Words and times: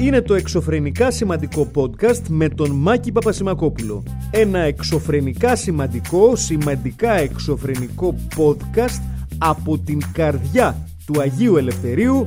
Είναι 0.00 0.20
το 0.22 0.34
εξωφρενικά 0.34 1.10
σημαντικό 1.10 1.70
podcast 1.74 2.22
με 2.28 2.48
τον 2.48 2.70
Μάκη 2.70 3.12
Παπασημακόπουλο. 3.12 4.02
Ένα 4.30 4.58
εξωφρενικά 4.58 5.56
σημαντικό, 5.56 6.36
σημαντικά 6.36 7.12
εξωφρενικό 7.12 8.14
podcast 8.36 9.02
από 9.38 9.78
την 9.78 10.00
καρδιά 10.12 10.88
του 11.06 11.20
Αγίου 11.20 11.56
Ελευθερίου 11.56 12.24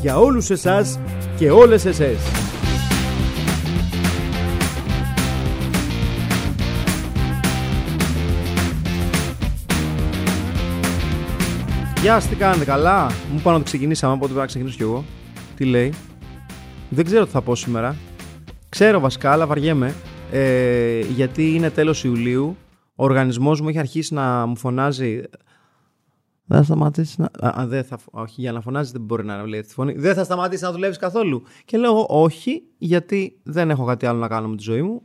για 0.00 0.18
όλους 0.18 0.50
εσάς 0.50 0.98
και 1.36 1.50
όλες 1.50 1.84
εσές. 1.84 2.18
Γεια 12.00 12.20
σας, 12.20 12.28
τι 12.28 12.36
κάνετε, 12.36 12.64
καλά; 12.64 13.06
Μου 13.32 13.38
είπαν 13.38 13.54
ότι 13.54 13.64
ξεκινήσαμε, 13.64 14.12
οπότε 14.12 14.26
πρέπει 14.26 14.40
να 14.40 14.46
ξεκινήσω 14.46 14.76
κι 14.76 14.82
εγώ. 14.82 15.04
Τι 15.56 15.64
λέει; 15.64 15.92
Δεν 16.94 17.04
ξέρω 17.04 17.24
τι 17.24 17.30
θα 17.30 17.40
πω 17.40 17.54
σήμερα. 17.54 17.96
Ξέρω 18.68 19.00
βασικά, 19.00 19.32
αλλά 19.32 19.46
βαριέμαι. 19.46 19.94
Ε, 20.30 21.00
γιατί 21.00 21.54
είναι 21.54 21.70
τέλος 21.70 22.04
Ιουλίου. 22.04 22.56
Ο 22.94 23.04
οργανισμός 23.04 23.60
μου 23.60 23.68
έχει 23.68 23.78
αρχίσει 23.78 24.14
να 24.14 24.46
μου 24.46 24.56
φωνάζει 24.56 25.22
δεν 26.46 26.58
θα 26.58 26.64
σταματήσεις 26.64 27.18
να. 27.18 27.30
Α, 27.40 27.66
δεν 27.66 27.84
θα... 27.84 27.98
Όχι, 28.10 28.40
για 28.40 28.52
να 28.52 28.60
φωνάζει 28.60 28.92
δεν 28.92 29.00
μπορεί 29.00 29.24
να 29.24 29.46
λέει 29.46 29.60
τη 29.60 29.72
φωνή. 29.72 29.92
Δεν 29.92 30.14
θα 30.14 30.24
σταματήσεις 30.24 30.62
να 30.62 30.72
δουλεύεις 30.72 30.96
καθόλου. 30.96 31.42
Και 31.64 31.76
λέω 31.76 32.06
όχι, 32.08 32.62
γιατί 32.78 33.40
δεν 33.42 33.70
έχω 33.70 33.84
κάτι 33.84 34.06
άλλο 34.06 34.18
να 34.18 34.28
κάνω 34.28 34.48
με 34.48 34.56
τη 34.56 34.62
ζωή 34.62 34.82
μου. 34.82 35.02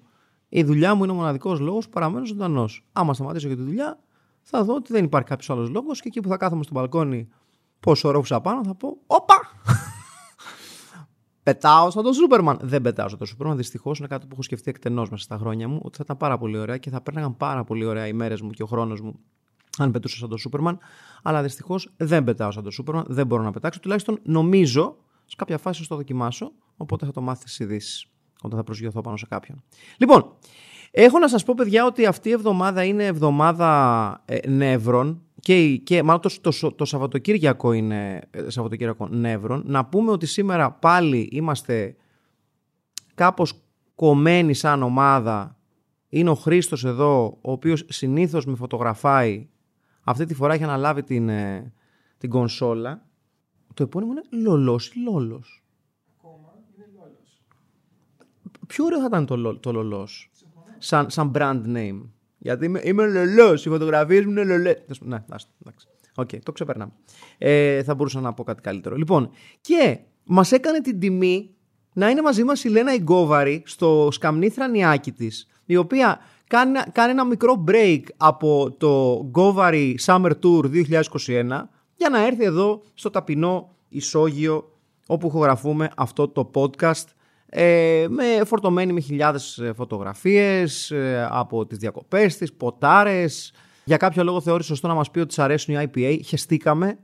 Η 0.50 0.64
δουλειά 0.64 0.96
μου 0.96 1.04
είναι 1.04 1.12
ο 1.12 1.16
μοναδικός 1.16 1.60
λόγος 1.60 1.86
που 1.86 1.92
παραμένω 1.92 2.26
ζωντανός. 2.26 2.86
Άμα 2.92 3.14
σταματήσω 3.14 3.48
για 3.48 3.56
τη 3.56 3.64
δουλειά, 3.64 4.00
θα 4.42 4.64
δω 4.64 4.74
ότι 4.74 4.94
δεν 4.94 5.04
υπάρχει 5.04 5.28
κάποιος 5.28 5.50
άλλος 5.50 5.70
λόγος 5.70 6.02
και 6.02 6.08
εκεί 6.08 6.22
που 6.22 6.30
θα 6.30 6.38
κάθομαι 6.38 6.64
στο 6.64 6.74
μπαλκόνι 6.74 7.28
πόσο 7.80 8.12
ρόφουσα 8.12 8.42
πάνω 8.42 8.64
θα 8.64 8.76
πω 8.76 8.98
Όπα! 9.08 9.36
Πετάω 11.50 11.90
σαν 11.90 12.04
τον 12.04 12.14
Σούπερμαν. 12.14 12.60
Δεν 12.62 12.82
πετάω 12.82 13.08
σαν 13.08 13.18
τον 13.18 13.28
Σούπερμαν. 13.28 13.58
Δυστυχώς 13.58 14.00
είναι 14.00 14.08
κάτι 14.08 14.26
που 14.26 14.32
έχω 14.34 14.42
σκεφτεί 14.42 14.70
εκτενώς 14.70 15.10
μέσα 15.10 15.24
στα 15.24 15.38
χρόνια 15.38 15.68
μου 15.68 15.80
ότι 15.84 15.98
θα 15.98 16.04
ήταν 16.06 16.18
πάρα 16.18 16.38
πολύ 16.38 16.58
ωραία 16.58 16.78
και 16.78 16.90
θα 16.90 17.02
πέρναγαν 17.02 17.38
πάρα 17.38 17.64
πολύ 17.64 17.86
ωραία 17.86 18.08
οι 18.08 18.14
μέρες 18.14 18.42
μου 18.42 18.50
και 18.50 18.64
ο 18.64 18.66
χρόνος 18.66 19.02
μου 19.02 19.20
αν 19.78 19.92
πετούσα 19.92 20.18
σαν 20.18 20.30
τον 20.30 20.38
Σούπερμαν. 20.38 20.80
Αλλά 21.24 21.42
δυστυχώς 21.42 21.94
δεν 21.98 22.24
πετάω 22.24 22.52
σαν 22.52 22.64
τον 22.64 22.72
Σούπερμαν. 22.72 23.06
Δεν 23.08 23.28
μπορώ 23.28 23.44
να 23.44 23.52
πετάξω. 23.52 23.80
Τουλάχιστον 23.80 24.20
νομίζω 24.24 24.98
σε 25.26 25.36
κάποια 25.36 25.58
φάση 25.58 25.82
θα 25.82 25.88
το 25.88 25.96
δοκιμάσω. 25.96 26.52
Οπότε 26.78 27.06
θα 27.06 27.12
το 27.12 27.22
μάθεις 27.22 27.54
στι 27.54 27.64
ειδήσει 27.64 28.10
όταν 28.42 28.58
θα 28.58 28.64
προσγειωθώ 28.64 29.02
πάνω 29.02 29.18
σε 29.18 29.26
κάποιον. 29.26 29.64
Λοιπόν, 29.98 30.34
έχω 30.92 31.20
να 31.20 31.28
σας 31.28 31.44
πω, 31.44 31.54
παιδιά, 31.58 31.86
ότι 31.86 32.06
αυτή 32.06 32.30
η 32.30 32.32
εβδομάδα 32.32 32.84
είναι 32.84 33.06
εβδομάδα 33.06 34.22
ε, 34.26 34.50
νεύρων 34.50 35.22
και, 35.50 35.78
και 35.78 36.04
μάλλον 36.04 36.22
το, 36.22 36.30
το, 36.42 36.72
το 36.72 36.86
Σαββατοκύριακο 36.86 37.72
είναι 37.72 38.22
ε, 38.32 38.50
Σαββατοκύριακο 38.50 39.08
νεύρων. 39.08 39.64
Να 39.66 39.86
πούμε 39.86 40.12
ότι 40.12 40.26
σήμερα 40.26 40.72
πάλι 40.72 41.30
είμαστε 41.32 41.96
κάπως 43.16 43.54
κομμένοι 43.96 44.54
σαν 44.54 44.84
ομάδα. 44.84 45.58
Είναι 46.10 46.30
ο 46.30 46.36
Χρήστος 46.36 46.86
εδώ, 46.86 47.38
ο 47.42 47.52
οποίος 47.52 47.86
συνήθως 47.88 48.46
με 48.46 48.56
φωτογραφάει 48.56 49.50
αυτή 50.04 50.26
τη 50.26 50.34
φορά 50.34 50.54
έχει 50.54 50.64
αναλάβει 50.64 51.04
την, 51.04 51.30
ε, 51.30 51.74
την 52.18 52.30
κονσόλα. 52.30 53.06
Το 53.74 53.84
επώνυμο 53.84 54.12
είναι 54.12 54.44
Λολός 54.44 54.88
ή 54.88 55.00
Λόλος. 55.00 55.64
Ακόμα 56.18 56.54
είναι 56.76 56.86
Λόλος. 56.96 57.44
Πιο 58.68 58.86
ωραίο 58.86 59.00
θα 59.00 59.06
ήταν 59.06 59.26
το, 59.26 59.56
το 59.56 59.72
Λολός. 59.72 60.32
Σαν, 60.78 61.10
σαν 61.10 61.32
brand 61.36 61.62
name. 61.66 62.02
Γιατί 62.40 62.66
είμαι, 62.66 62.82
είμαι 62.84 63.08
Λολός. 63.08 63.66
Οι 63.66 63.70
φωτογραφίες 63.70 64.26
μου 64.26 64.32
είναι 64.32 64.44
Λολέ. 64.44 64.74
Ναι, 65.00 65.24
εντάξει. 65.30 65.48
OK, 66.16 66.30
okay, 66.32 66.40
το 66.44 66.52
ξεπερνάμε. 66.52 66.92
Ε, 67.38 67.84
θα 67.84 67.96
μπορούσα 67.96 68.20
να 68.20 68.34
πω 68.34 68.44
κάτι 68.44 68.62
καλύτερο. 68.62 68.96
Λοιπόν, 68.96 69.30
και 69.62 70.00
μας 70.24 70.52
έκανε 70.52 70.82
την 70.82 71.00
τιμή 71.00 71.50
να 71.94 72.10
είναι 72.10 72.22
μαζί 72.22 72.44
μας 72.44 72.64
η 72.64 72.70
Λένα 72.70 72.94
Γκόβαρη 72.94 73.64
στο 73.66 74.08
σκαμνήθρανιάκι 74.12 75.12
της, 75.12 75.48
η 75.66 75.76
οποία 75.76 76.20
κάνει, 76.48 76.80
κάνει 76.92 77.12
ένα 77.12 77.26
μικρό 77.26 77.64
break 77.68 78.02
από 78.18 78.76
το 78.78 79.24
Govary 79.34 79.96
Summer 80.06 80.32
Tour 80.44 80.66
2021 80.66 81.04
για 81.96 82.10
να 82.10 82.26
έρθει 82.26 82.44
εδώ 82.44 82.82
στο 82.94 83.10
ταπεινό 83.10 83.76
ισόγειο 83.90 84.72
όπου 85.08 85.28
ηχογραφούμε 85.28 85.90
αυτό 85.96 86.28
το 86.28 86.52
podcast 86.54 87.06
ε, 87.50 88.06
με 88.10 88.24
φορτωμένη 88.46 88.94
με 88.94 89.00
χιλιάδες 89.00 89.58
ε, 89.58 89.74
φωτογραφίες 89.74 90.92
ε, 90.92 91.28
από 91.32 91.66
τις 91.66 91.78
διακοπές 91.78 92.38
της, 92.38 92.54
ποτάρες. 92.54 93.54
Για 93.84 93.98
κάποιο 93.98 94.24
λόγο 94.24 94.42
θεώρησε 94.42 94.68
σωστό 94.68 94.88
να 94.88 94.94
μας 94.94 95.12
πει 95.12 95.20
ότι 95.20 95.28
της 95.28 95.40
αρέσουν 95.40 95.76
οι 95.76 95.90
IPA. 95.94 96.20
Χεστήκαμε. 96.26 96.98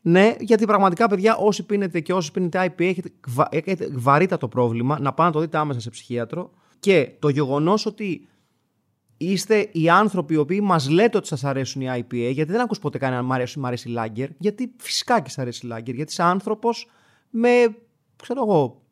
Ναι, 0.00 0.34
γιατί 0.40 0.64
πραγματικά 0.64 1.08
παιδιά 1.08 1.36
όσοι 1.36 1.66
πίνετε 1.66 2.00
και 2.00 2.12
όσοι 2.12 2.30
πίνετε 2.30 2.64
IPA 2.64 2.84
έχετε, 2.84 3.10
έχετε 3.50 3.88
βαρύτατο 3.92 4.48
πρόβλημα 4.48 4.98
να 5.00 5.12
πάνε 5.12 5.28
να 5.28 5.34
το 5.34 5.40
δείτε 5.40 5.58
άμεσα 5.58 5.80
σε 5.80 5.90
ψυχίατρο. 5.90 6.50
Και 6.80 7.10
το 7.18 7.28
γεγονός 7.28 7.86
ότι 7.86 8.28
είστε 9.16 9.68
οι 9.72 9.88
άνθρωποι 9.90 10.34
οι 10.34 10.36
οποίοι 10.36 10.60
μας 10.62 10.88
λέτε 10.88 11.16
ότι 11.16 11.26
σας 11.26 11.44
αρέσουν 11.44 11.82
οι 11.82 11.86
IPA, 11.90 12.30
γιατί 12.32 12.52
δεν 12.52 12.60
ακούς 12.60 12.78
ποτέ 12.78 12.98
κανέναν 12.98 13.24
μ' 13.24 13.32
αρέσει, 13.32 13.58
μ 13.58 13.66
αρέσει 13.66 13.90
η 13.90 13.94
Lager, 13.98 14.28
γιατί 14.38 14.72
φυσικά 14.76 15.20
και 15.20 15.30
σα 15.30 15.42
αρέσει 15.42 15.66
η 15.66 15.70
Lager, 15.72 15.94
γιατί 15.94 16.12
είσαι 16.12 16.22
άνθρωπος 16.22 16.90
με, 17.30 17.48
ξέρω 18.16 18.42
εγώ, 18.42 18.85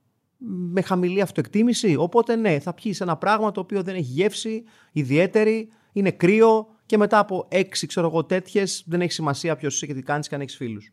με 0.47 0.81
χαμηλή 0.81 1.21
αυτοεκτίμηση. 1.21 1.97
Οπότε 1.97 2.37
ναι, 2.37 2.59
θα 2.59 2.75
πιεις 2.75 3.01
ένα 3.01 3.17
πράγμα 3.17 3.53
το 3.53 3.61
οποίο 3.61 3.83
δεν 3.83 3.95
έχει 3.95 4.13
γεύση 4.13 4.65
ιδιαίτερη, 4.93 5.69
είναι 5.93 6.11
κρύο 6.11 6.67
και 6.87 6.97
μετά 6.97 7.19
από 7.19 7.47
έξι, 7.49 7.87
ξέρω 7.87 8.07
εγώ, 8.07 8.25
τέτοιες 8.25 8.85
δεν 8.87 9.01
έχει 9.01 9.13
σημασία 9.13 9.57
ποιος 9.57 9.75
είσαι 9.75 9.87
και 9.87 9.95
τι 9.95 10.03
κάνεις 10.03 10.29
και 10.29 10.35
αν 10.35 10.41
έχεις 10.41 10.57
φίλους. 10.57 10.93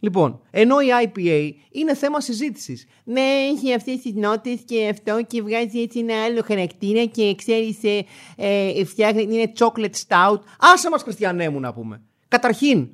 Λοιπόν, 0.00 0.40
ενώ 0.50 0.80
η 0.80 0.86
IPA 1.04 1.50
είναι 1.70 1.94
θέμα 1.94 2.20
συζήτησης. 2.20 2.86
Ναι, 3.04 3.20
έχει 3.20 3.74
αυτές 3.74 4.00
τις 4.00 4.14
νότες 4.14 4.60
και 4.64 4.88
αυτό 4.88 5.22
και 5.26 5.42
βγάζει 5.42 5.80
έτσι 5.80 5.98
ένα 5.98 6.22
άλλο 6.22 6.42
χαρακτήρα 6.44 7.04
και 7.04 7.34
ξέρεις, 7.34 7.78
ε, 7.82 8.04
ε, 8.36 8.84
φτιάχνει, 8.84 9.22
είναι 9.22 9.52
chocolate 9.58 9.94
stout. 10.06 10.38
Άσε 10.58 10.90
μας, 10.90 11.02
Χριστιανέ 11.02 11.48
μου, 11.48 11.60
να 11.60 11.72
πούμε. 11.72 12.02
Καταρχήν, 12.28 12.88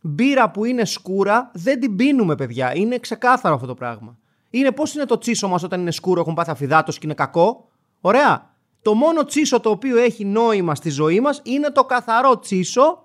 μπύρα 0.00 0.50
που 0.50 0.64
είναι 0.64 0.84
σκούρα 0.84 1.50
δεν 1.54 1.80
την 1.80 1.96
πίνουμε, 1.96 2.34
παιδιά. 2.34 2.74
Είναι 2.74 2.98
ξεκάθαρο 2.98 3.54
αυτό 3.54 3.66
το 3.66 3.74
πράγμα. 3.74 4.18
Είναι 4.50 4.72
πώς 4.72 4.94
είναι 4.94 5.04
το 5.04 5.18
τσίσο 5.18 5.48
μας 5.48 5.62
όταν 5.62 5.80
είναι 5.80 5.90
σκούρο, 5.90 6.20
έχουν 6.20 6.34
πάθει 6.34 6.50
αφιδάτος 6.50 6.94
και 6.94 7.00
είναι 7.04 7.14
κακό; 7.14 7.68
Ωραία. 8.00 8.48
Το 8.82 8.94
μόνο 8.94 9.24
τσίσο 9.24 9.60
το 9.60 9.70
οποίο 9.70 9.98
έχει 9.98 10.24
νόημα 10.24 10.74
στη 10.74 10.90
ζωή 10.90 11.20
μας 11.20 11.40
είναι 11.44 11.70
το 11.70 11.84
καθαρό 11.84 12.38
τσίσο, 12.38 13.04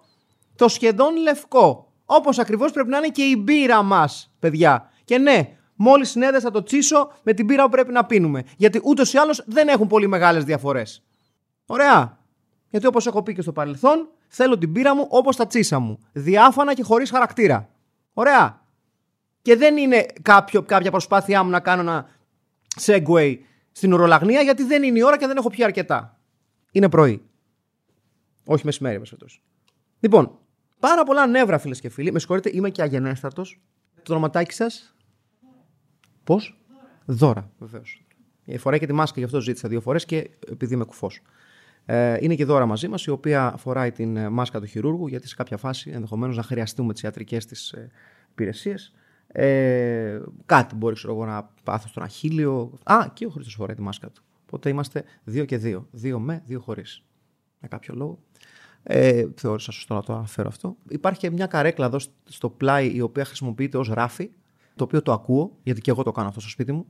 το 0.55 0.67
σχεδόν 0.67 1.15
λευκό. 1.15 1.93
Όπως 2.05 2.39
ακριβώς 2.39 2.71
πρέπει 2.71 2.89
να 2.89 2.97
είναι 2.97 3.07
και 3.07 3.23
η 3.23 3.35
μπύρα 3.39 3.83
μας, 3.83 4.33
παιδιά. 4.39 4.89
Και 5.03 5.17
ναι, 5.17 5.57
μόλις 5.75 6.09
συνέδεσα 6.09 6.51
το 6.51 6.63
τσίσο 6.63 7.11
με 7.23 7.33
την 7.33 7.45
μπύρα 7.45 7.63
που 7.63 7.69
πρέπει 7.69 7.91
να 7.91 8.05
πίνουμε. 8.05 8.43
Γιατί 8.57 8.81
ούτως 8.83 9.13
ή 9.13 9.17
άλλως 9.17 9.43
δεν 9.45 9.67
έχουν 9.67 9.87
πολύ 9.87 10.07
μεγάλες 10.07 10.43
διαφορές. 10.43 11.03
Ωραία. 11.65 12.17
Γιατί 12.69 12.87
όπως 12.87 13.07
έχω 13.07 13.23
πει 13.23 13.33
και 13.33 13.41
στο 13.41 13.51
παρελθόν, 13.51 14.09
θέλω 14.27 14.57
την 14.57 14.69
μπύρα 14.69 14.95
μου 14.95 15.05
όπως 15.09 15.35
τα 15.35 15.47
τσίσα 15.47 15.79
μου. 15.79 15.99
Διάφανα 16.11 16.73
και 16.73 16.83
χωρίς 16.83 17.09
χαρακτήρα. 17.09 17.69
Ωραία. 18.13 18.64
Και 19.45 19.55
δεν 19.55 19.77
είναι 19.77 20.05
κάποιο, 20.21 20.61
κάποια 20.61 20.91
προσπάθειά 20.91 21.43
μου 21.43 21.49
να 21.49 21.59
κάνω 21.59 21.81
ένα 21.81 22.09
segue 22.79 23.37
στην 23.71 23.93
ουρολαγνία, 23.93 24.41
γιατί 24.41 24.63
δεν 24.63 24.83
είναι 24.83 24.99
η 24.99 25.03
ώρα 25.03 25.17
και 25.17 25.27
δεν 25.27 25.37
έχω 25.37 25.49
πιει 25.49 25.63
αρκετά. 25.63 26.19
Είναι 26.71 26.89
πρωί. 26.89 27.21
Όχι 28.45 28.65
μεσημέρι, 28.65 28.99
μεσημέρι. 28.99 29.33
Λοιπόν, 29.99 30.39
Πάρα 30.79 31.03
πολλά 31.03 31.27
νεύρα, 31.27 31.57
φίλες 31.57 31.79
και 31.79 31.89
φίλοι. 31.89 32.11
Με 32.11 32.19
συγχωρείτε, 32.19 32.49
είμαι 32.53 32.69
και 32.69 32.81
αγενέστατος. 32.81 33.61
Το 34.03 34.11
ονοματάκι 34.11 34.53
σας. 34.53 34.95
Πώς; 36.23 36.59
Δώρα, 37.05 37.51
βεβαίως. 37.57 38.05
Ε, 38.45 38.57
φοράει 38.57 38.79
και 38.79 38.85
τη 38.85 38.93
μάσκα, 38.93 39.19
γι' 39.19 39.25
αυτό 39.25 39.39
ζήτησα 39.39 39.67
δύο 39.67 39.81
φορές 39.81 40.05
και 40.05 40.29
επειδή 40.51 40.73
είμαι 40.73 40.85
κουφός. 40.85 41.21
Ε, 41.85 42.17
είναι 42.19 42.35
και 42.35 42.45
δώρα 42.45 42.65
μαζί 42.65 42.87
μας, 42.87 43.05
η 43.05 43.09
οποία 43.09 43.55
φοράει 43.57 43.91
την 43.91 44.17
ε, 44.17 44.29
μάσκα 44.29 44.59
του 44.59 44.65
χειρούργου, 44.65 45.07
γιατί 45.07 45.27
σε 45.27 45.35
κάποια 45.35 45.57
φάση 45.57 45.91
ενδεχομένως 45.93 46.35
να 46.35 46.43
χρειαστούμε 46.43 46.93
τις 46.93 47.01
ιατρικές 47.01 47.45
της 47.45 47.71
ε, 47.71 47.91
υπηρεσίες. 48.31 48.93
Ε, 49.37 50.21
κάτι 50.45 50.75
μπορεί 50.75 50.95
ξέρω 50.95 51.13
εγώ, 51.13 51.25
να 51.25 51.49
πάθω 51.63 51.87
στον 51.87 52.03
αχίλιο. 52.03 52.71
Α, 52.83 53.07
και 53.13 53.25
ο 53.25 53.29
Χρήστο 53.29 53.51
φοράει 53.51 53.75
τη 53.75 53.81
μάσκα 53.81 54.09
του. 54.09 54.23
Οπότε 54.43 54.69
είμαστε 54.69 55.03
δύο 55.23 55.45
και 55.45 55.57
δύο. 55.57 55.87
Δύο 55.91 56.19
με, 56.19 56.43
δύο 56.45 56.59
χωρίς. 56.59 57.03
Με 57.59 57.67
κάποιο 57.67 57.93
λόγο. 57.95 58.19
Ε, 58.83 59.25
θεώρησα 59.35 59.71
σωστό 59.71 59.93
να 59.93 60.03
το 60.03 60.13
αναφέρω 60.13 60.47
αυτό. 60.47 60.75
Υπάρχει 60.89 61.19
και 61.19 61.31
μια 61.31 61.45
καρέκλα 61.45 61.85
εδώ 61.85 61.99
στο 62.23 62.49
πλάι 62.49 62.95
η 62.95 63.01
οποία 63.01 63.25
χρησιμοποιείται 63.25 63.77
ως 63.77 63.89
ράφι, 63.89 64.29
το 64.75 64.83
οποίο 64.83 65.01
το 65.01 65.11
ακούω, 65.11 65.57
γιατί 65.63 65.81
και 65.81 65.91
εγώ 65.91 66.03
το 66.03 66.11
κάνω 66.11 66.27
αυτό 66.27 66.39
στο 66.39 66.49
σπίτι 66.49 66.71
μου. 66.71 66.85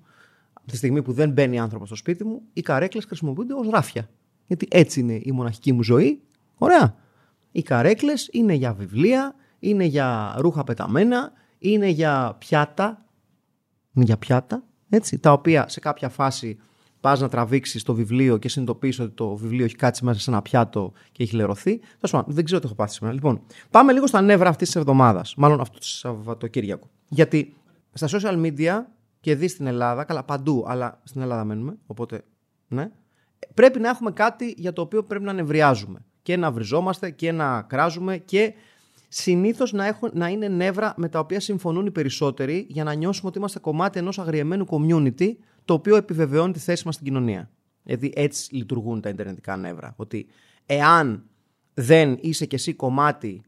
Από 0.53 0.67
τη 0.67 0.77
στιγμή 0.77 1.01
που 1.01 1.11
δεν 1.11 1.31
μπαίνει 1.31 1.59
άνθρωπος 1.59 1.87
στο 1.87 1.97
σπίτι 1.97 2.23
μου, 2.23 2.41
οι 2.53 2.61
καρέκλες 2.61 3.05
χρησιμοποιούνται 3.05 3.53
ως 3.53 3.69
ράφια. 3.69 4.09
Γιατί 4.47 4.67
έτσι 4.69 4.99
είναι 4.99 5.19
η 5.23 5.31
μοναχική 5.31 5.71
μου 5.71 5.83
ζωή. 5.83 6.21
Ωραία. 6.55 6.95
Οι 7.51 7.61
καρέκλες 7.61 8.29
είναι 8.31 8.53
για 8.53 8.73
βιβλία, 8.73 9.35
είναι 9.59 9.83
για 9.83 10.35
ρούχα 10.37 10.63
πεταμένα, 10.63 11.31
είναι 11.71 11.87
για 11.87 12.35
πιάτα. 12.39 13.05
Είναι 13.93 14.05
για 14.05 14.17
πιάτα, 14.17 14.63
έτσι, 14.89 15.19
τα 15.19 15.31
οποία 15.31 15.69
σε 15.69 15.79
κάποια 15.79 16.09
φάση 16.09 16.57
πας 16.99 17.19
να 17.19 17.29
τραβήξεις 17.29 17.83
το 17.83 17.93
βιβλίο 17.93 18.37
και 18.37 18.49
συνειδητοποιήσει 18.49 19.01
ότι 19.01 19.11
το 19.11 19.35
βιβλίο 19.35 19.65
έχει 19.65 19.75
κάτσει 19.75 20.05
μέσα 20.05 20.19
σε 20.19 20.29
ένα 20.29 20.41
πιάτο 20.41 20.91
και 21.11 21.23
έχει 21.23 21.35
λερωθεί. 21.35 21.79
δεν 22.25 22.45
ξέρω 22.45 22.59
τι 22.59 22.65
έχω 22.65 22.75
πάθει 22.75 22.93
σήμερα. 22.93 23.13
Λοιπόν, 23.13 23.41
πάμε 23.71 23.93
λίγο 23.93 24.07
στα 24.07 24.21
νεύρα 24.21 24.49
αυτής 24.49 24.67
της 24.67 24.75
εβδομάδας, 24.75 25.35
μάλλον 25.35 25.59
αυτού 25.59 25.79
του 25.79 25.87
Σαββατοκύριακου. 25.87 26.89
Γιατί 27.07 27.55
στα 27.93 28.07
social 28.11 28.45
media 28.45 28.81
και 29.19 29.35
δεις 29.35 29.51
στην 29.51 29.65
Ελλάδα, 29.65 30.03
καλά 30.03 30.23
παντού, 30.23 30.63
αλλά 30.67 31.01
στην 31.03 31.21
Ελλάδα 31.21 31.43
μένουμε, 31.43 31.77
οπότε 31.85 32.21
ναι, 32.67 32.91
πρέπει 33.53 33.79
να 33.79 33.89
έχουμε 33.89 34.11
κάτι 34.11 34.53
για 34.57 34.73
το 34.73 34.81
οποίο 34.81 35.03
πρέπει 35.03 35.23
να 35.23 35.33
νευριάζουμε 35.33 35.99
και 36.21 36.37
να 36.37 36.51
βριζόμαστε 36.51 37.09
και 37.09 37.31
να 37.31 37.61
κράζουμε 37.61 38.17
και 38.17 38.53
συνήθως 39.07 39.71
να, 39.71 39.85
έχουν, 39.85 40.09
να 40.13 40.29
είναι 40.29 40.47
νεύρα 40.47 40.93
με 40.97 41.09
τα 41.09 41.19
οποία 41.19 41.39
συμφωνούν 41.39 41.85
οι 41.85 41.91
περισσότεροι 41.91 42.65
για 42.69 42.83
να 42.83 42.93
νιώσουμε 42.93 43.27
ότι 43.27 43.37
είμαστε 43.37 43.59
κομμάτι 43.59 43.99
ενός 43.99 44.19
αγριεμένου 44.19 44.65
community 44.69 45.31
το 45.65 45.73
οποίο 45.73 45.95
επιβεβαιώνει 45.95 46.53
τη 46.53 46.59
θέση 46.59 46.85
μας 46.85 46.93
στην 46.93 47.07
κοινωνία. 47.07 47.49
Γιατί 47.83 48.11
έτσι 48.15 48.55
λειτουργούν 48.55 49.01
τα 49.01 49.09
ιντερνετικά 49.09 49.57
νεύρα. 49.57 49.93
Ότι 49.97 50.27
εάν 50.65 51.23
δεν 51.73 52.17
είσαι 52.21 52.45
κι 52.45 52.55
εσύ 52.55 52.73
κομμάτι 52.73 53.41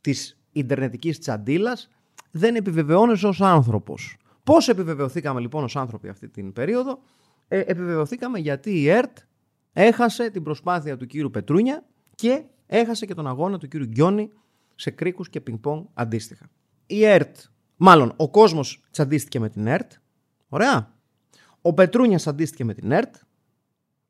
της 0.00 0.40
ιντερνετικής 0.52 1.18
τσαντίλας, 1.18 1.88
δεν 2.30 2.54
επιβεβαιώνεσαι 2.54 3.26
ως 3.26 3.40
άνθρωπος. 3.40 4.16
Πώς 4.44 4.68
επιβεβαιωθήκαμε 4.68 5.40
λοιπόν 5.40 5.64
ως 5.64 5.76
άνθρωποι 5.76 6.08
αυτή 6.08 6.28
την 6.28 6.52
περίοδο, 6.52 6.98
ε, 7.48 7.58
επιβεβαιωθήκαμε 7.58 8.38
γιατί 8.38 8.80
η 8.80 8.88
ΕΡΤ 8.88 9.18
έχασε 9.72 10.30
την 10.30 10.42
προσπάθεια 10.42 10.96
του 10.96 11.06
κύριου 11.06 11.30
Πετρούνια 11.30 11.84
και 12.14 12.42
έχασε 12.66 13.06
και 13.06 13.14
τον 13.14 13.26
αγώνα 13.26 13.58
του 13.58 13.68
κύριου 13.68 13.86
Γκιόνι 13.86 14.30
σε 14.74 14.90
κρίκους 14.90 15.28
και 15.28 15.40
πινκ-πονγκ 15.40 15.84
αντίστοιχα. 15.94 16.50
Η 16.86 17.04
ΕΡΤ, 17.04 17.36
μάλλον 17.76 18.12
ο 18.16 18.30
κόσμος 18.30 18.82
τσαντίστηκε 18.90 19.40
με 19.40 19.48
την 19.48 19.66
ΕΡΤ, 19.66 19.92
ωραία. 20.48 20.94
Ο 21.60 21.74
Πετρούνια 21.74 22.16
τσαντίστηκε 22.16 22.64
με 22.64 22.74
την 22.74 22.92
ΕΡΤ. 22.92 23.14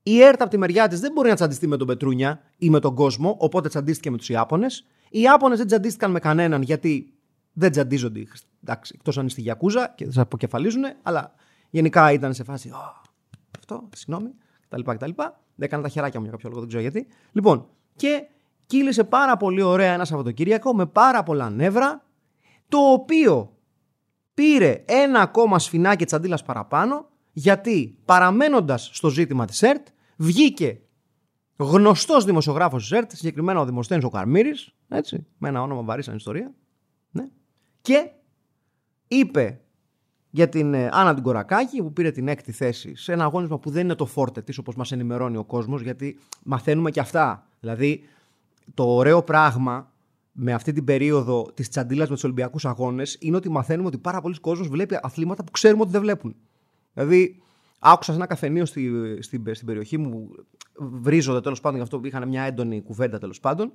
Η 0.03 0.23
ΕΡΤ 0.23 0.41
από 0.41 0.50
τη 0.50 0.59
μεριά 0.59 0.88
της 0.88 1.00
δεν 1.00 1.12
μπορεί 1.12 1.29
να 1.29 1.35
τσαντιστεί 1.35 1.67
με 1.67 1.76
τον 1.76 1.87
Πετρούνια 1.87 2.41
ή 2.56 2.70
με 2.70 2.81
τον 2.81 2.94
κόσμο, 2.94 3.37
οπότε 3.38 3.69
τσαντίστηκε 3.69 4.11
με 4.11 4.17
τους 4.17 4.29
Ιάπωνες. 4.29 4.87
Οι 5.11 5.20
Ιάπωνες 5.20 5.59
δεν 5.59 5.67
τσαντίστηκαν 5.67 6.11
με 6.11 6.19
κανέναν 6.19 6.62
γιατί 6.62 7.14
δεν 7.53 7.70
τσαντίζονται. 7.70 8.25
Εντάξει, 8.62 8.93
εκτός 8.97 9.19
αν 9.19 9.26
είστε 9.26 9.41
γιακούζα 9.41 9.93
και 9.97 10.11
σα 10.11 10.23
αποκεφαλίζουν, 10.23 10.82
αλλά 11.03 11.35
γενικά 11.70 12.12
ήταν 12.12 12.35
σε 12.35 12.44
φάση. 12.44 12.70
αυτό, 13.59 13.88
συγγνώμη, 13.94 14.31
κτλ. 14.69 14.81
κτλ. 14.81 15.11
Δεν 15.55 15.67
έκανα 15.67 15.82
τα 15.82 15.88
χεράκια 15.88 16.20
μου 16.20 16.26
για 16.26 16.35
κάποιο 16.35 16.49
λόγο, 16.49 16.61
δεν 16.61 16.69
ξέρω 16.69 16.82
γιατί. 16.82 17.06
Λοιπόν, 17.32 17.69
και 17.97 18.26
κύλησε 18.73 19.05
πάρα 19.05 19.37
πολύ 19.37 19.63
ωραία 19.63 19.93
ένα 19.93 20.05
Σαββατοκύριακο 20.05 20.75
με 20.75 20.87
πάρα 20.87 21.23
πολλά 21.23 21.51
νεύρα, 21.51 22.05
το 22.69 22.79
οποίο 22.79 23.57
πήρε 24.35 24.85
ένα 24.87 25.21
ακόμα 25.21 25.59
σφινάκι 25.59 26.05
τσαντίλα 26.05 26.39
παραπάνω, 26.45 27.09
γιατί 27.33 27.99
παραμένοντας 28.05 28.91
στο 28.93 29.09
ζήτημα 29.09 29.45
της 29.45 29.63
ΕΡΤ, 29.63 29.87
βγήκε 30.17 30.81
γνωστός 31.57 32.25
δημοσιογράφος 32.25 32.83
της 32.83 32.91
ΕΡΤ, 32.91 33.11
συγκεκριμένα 33.11 33.61
ο 33.61 33.65
Δημοσθένης 33.65 34.05
ο 34.05 34.09
Καρμύρης, 34.09 34.75
έτσι, 34.89 35.27
με 35.39 35.49
ένα 35.49 35.63
όνομα 35.63 35.83
βαρύ 35.83 36.03
σαν 36.03 36.17
ιστορία, 36.17 36.55
ναι, 37.11 37.29
και 37.81 38.11
είπε 39.09 39.61
για 40.31 40.49
την 40.49 40.75
ε, 40.75 40.89
Άννα 40.93 41.15
την 41.15 41.23
Κορακάκη 41.23 41.83
που 41.83 41.93
πήρε 41.93 42.11
την 42.11 42.29
έκτη 42.29 42.53
θέση 42.53 42.97
σε 42.97 43.13
ένα 43.13 43.25
αγώνισμα 43.25 43.59
που 43.59 43.71
δεν 43.71 43.85
είναι 43.85 43.95
το 43.95 44.07
φόρτε 44.07 44.43
της 44.43 44.59
όπως 44.59 44.75
μας 44.75 44.93
ενημερώνει 44.93 45.37
ο 45.37 45.45
κόσμος 45.45 45.83
γιατί 45.83 46.19
μαθαίνουμε 46.43 46.91
και 46.91 47.01
αυτά. 47.01 47.47
Δηλαδή 47.61 48.05
το 48.75 48.85
ωραίο 48.94 49.23
πράγμα 49.23 49.93
με 50.32 50.53
αυτή 50.53 50.73
την 50.73 50.85
περίοδο 50.85 51.50
της 51.55 51.69
τσαντίλας 51.69 52.09
με 52.09 52.14
τους 52.14 52.25
Ολυμπιακούς 52.25 52.64
Αγώνες 52.64 53.17
είναι 53.20 53.37
ότι 53.37 53.50
μαθαίνουμε 53.50 53.88
ότι 53.88 53.99
πάρα 53.99 54.20
πολλοί 54.20 54.41
κόσμος 54.41 54.69
βλέπει 54.69 54.99
αθλήματα 55.03 55.44
που 55.44 55.50
ξέρουμε 55.50 55.82
ότι 55.82 55.91
δεν 55.91 56.00
βλέπουν. 56.00 56.37
Δηλαδή 56.93 57.43
άκουσα 57.79 58.11
σε 58.11 58.17
ένα 58.17 58.26
καφενείο 58.26 58.64
στη, 58.64 58.91
στη, 59.20 59.43
στην 59.53 59.67
περιοχή 59.67 59.99
μου 59.99 60.29
βρίζονται 60.75 61.41
τέλος 61.41 61.61
πάντων 61.61 61.76
γι' 61.76 61.82
αυτό 61.82 62.00
είχαν 62.05 62.29
μια 62.29 62.43
έντονη 62.43 62.82
κουβέντα 62.82 63.19
τέλος 63.19 63.41
πάντων 63.41 63.73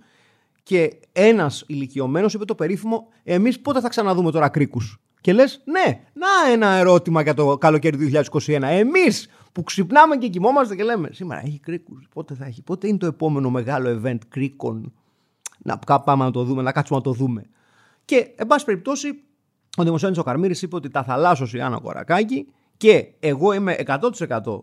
και 0.63 0.99
ένας 1.11 1.63
ηλικιωμένος 1.67 2.33
είπε 2.33 2.45
το 2.45 2.55
περίφημο 2.55 3.07
Εμείς 3.23 3.59
πότε 3.59 3.79
θα 3.79 3.89
ξαναδούμε 3.89 4.31
τώρα 4.31 4.49
κρίκους; 4.49 4.99
Και 5.21 5.33
λες, 5.33 5.61
ναι, 5.65 5.99
να 6.13 6.51
ένα 6.51 6.67
ερώτημα 6.67 7.21
για 7.21 7.33
το 7.33 7.57
καλοκαίρι 7.57 7.97
του 7.97 8.03
2021. 8.45 8.61
Εμείς 8.61 9.29
που 9.57 9.63
ξυπνάμε 9.63 10.17
και 10.17 10.27
κοιμόμαστε 10.27 10.75
και 10.75 10.83
λέμε 10.83 11.09
Σήμερα 11.11 11.41
έχει 11.45 11.59
κρίκους. 11.59 12.07
Πότε 12.13 12.33
θα 12.33 12.45
έχει, 12.45 12.61
πότε 12.61 12.87
είναι 12.87 12.97
το 12.97 13.05
επόμενο 13.05 13.49
μεγάλο 13.49 14.01
event 14.03 14.17
κρίκων. 14.27 14.93
Να 15.57 15.77
πάμε 15.77 16.23
να 16.23 16.31
το 16.31 16.43
δούμε, 16.43 16.61
να 16.61 16.71
κάτσουμε 16.71 16.97
να 16.97 17.03
το 17.03 17.11
δούμε. 17.11 17.45
Και, 18.05 18.33
εν 18.35 18.47
πάση 18.47 18.65
περιπτώσει, 18.65 19.23
ο 19.77 19.83
Δημοσιόνης 19.83 20.17
ο 20.17 20.23
Καρμύρης 20.23 20.61
είπε 20.61 20.75
ότι 20.75 20.89
τα 20.89 21.03
θαλάσσωσε 21.03 21.57
η 21.57 21.61
Άννα 21.61 21.79
Κορακάκη 21.79 22.47
και 22.77 23.13
εγώ 23.19 23.53
είμαι 23.53 23.75
100% 23.85 24.59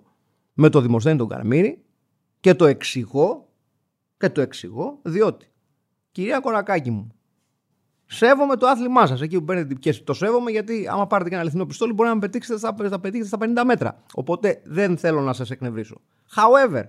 με 0.53 0.69
το 0.69 0.81
Δημοσθένη 0.81 1.19
τον 1.19 1.29
Καρμύρη 1.29 1.85
και 2.41 2.55
το 2.55 2.65
εξηγώ 2.67 3.49
και 4.17 4.31
το 4.31 4.41
εξηγώ 4.41 4.99
διότι 5.03 5.47
κυρία 6.13 6.41
Κορακάκη 6.41 6.91
μου 6.91 7.15
Σέβομαι 8.07 8.57
το 8.57 8.67
άθλημά 8.67 9.07
σας 9.07 9.21
εκεί 9.21 9.39
που 9.39 9.45
παίρνετε 9.45 9.69
την 9.69 9.79
πιέση. 9.79 10.03
Το 10.03 10.13
σέβομαι 10.13 10.51
γιατί 10.51 10.89
άμα 10.91 11.07
πάρετε 11.07 11.29
και 11.29 11.35
ένα 11.35 11.45
αληθινό 11.45 11.67
πιστόλι 11.67 11.93
μπορεί 11.93 12.09
να 12.09 12.15
με 12.15 12.21
πετύχετε 12.21 12.59
στα, 12.59 12.75
στα, 12.87 13.01
στα 13.25 13.39
50 13.41 13.63
μέτρα. 13.65 14.03
Οπότε 14.15 14.61
δεν 14.65 14.97
θέλω 14.97 15.21
να 15.21 15.33
σας 15.33 15.51
εκνευρίσω. 15.51 16.01
However, 16.35 16.83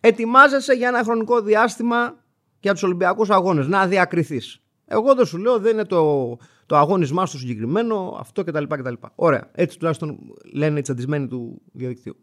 ετοιμάζεσαι 0.00 0.72
για 0.72 0.88
ένα 0.88 1.02
χρονικό 1.02 1.40
διάστημα 1.40 2.16
για 2.60 2.72
τους 2.72 2.82
Ολυμπιακούς 2.82 3.30
Αγώνες 3.30 3.66
να 3.66 3.86
διακριθείς. 3.86 4.62
Εγώ 4.86 5.14
δεν 5.14 5.26
σου 5.26 5.38
λέω, 5.38 5.58
δεν 5.58 5.72
είναι 5.72 5.84
το, 5.84 6.36
το 6.66 6.76
αγώνισμά 6.76 7.26
στο 7.26 7.38
συγκεκριμένο, 7.38 8.16
αυτό 8.20 8.44
κτλ. 8.44 8.64
κτλ. 8.64 8.92
Ωραία. 9.14 9.50
Έτσι 9.52 9.78
τουλάχιστον 9.78 10.18
λένε 10.52 10.78
οι 10.78 10.82
τσαντισμένοι 10.82 11.26
του 11.26 11.62
διαδικτύου. 11.72 12.16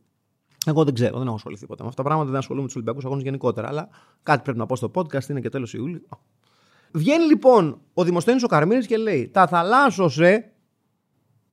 Εγώ 0.65 0.83
δεν 0.83 0.93
ξέρω, 0.93 1.17
δεν 1.17 1.27
έχω 1.27 1.35
ασχοληθεί 1.35 1.65
ποτέ 1.65 1.81
με 1.83 1.89
αυτά 1.89 2.01
τα 2.01 2.07
πράγματα, 2.07 2.29
δεν 2.31 2.39
ασχολούμαι 2.39 2.61
με 2.61 2.67
τους 2.67 2.75
Ολυμπιακούς 2.75 3.05
Αγώνες 3.05 3.23
γενικότερα. 3.23 3.67
Αλλά 3.67 3.89
κάτι 4.23 4.41
πρέπει 4.43 4.57
να 4.57 4.65
πω 4.65 4.75
στο 4.75 4.91
podcast, 4.95 5.29
είναι 5.29 5.39
και 5.39 5.49
τέλος 5.49 5.73
Ιούλιου. 5.73 6.07
Βγαίνει 6.91 7.25
λοιπόν 7.25 7.81
ο 7.93 8.03
Δημοσθένης 8.03 8.43
ο 8.43 8.47
Καρμίνης 8.47 8.87
και 8.87 8.97
λέει 8.97 9.29
τα 9.29 9.47
θαλάσσωσε 9.47 10.51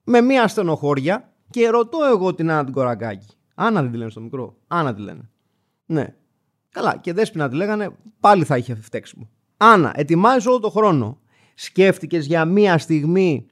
με 0.04 0.20
μία 0.20 0.48
στενοχώρια 0.48 1.32
και 1.50 1.68
ρωτώ 1.68 1.98
εγώ 2.10 2.34
την 2.34 2.50
Άννα 2.50 2.64
την 2.64 2.72
Κοραγκάκη. 2.72 3.26
Άννα 3.54 3.82
δεν 3.82 3.90
τη 3.90 3.96
λένε 3.96 4.10
στο 4.10 4.20
μικρό. 4.20 4.56
Άννα 4.66 4.94
τη 4.94 5.00
λένε. 5.00 5.30
Ναι. 5.86 6.14
Καλά. 6.70 6.96
Και 6.96 7.12
δέσποινα 7.12 7.48
τη 7.48 7.54
λέγανε 7.54 7.90
πάλι 8.20 8.44
θα 8.44 8.56
είχε 8.56 8.74
φταίξιμο. 8.74 9.28
Άννα, 9.56 9.92
ετοιμάζεις 9.94 10.46
όλο 10.46 10.58
το 10.58 10.70
χρόνο. 10.70 11.20
Σκέφτηκες 11.54 12.26
για 12.26 12.44
μία 12.44 12.78
στιγμή 12.78 13.46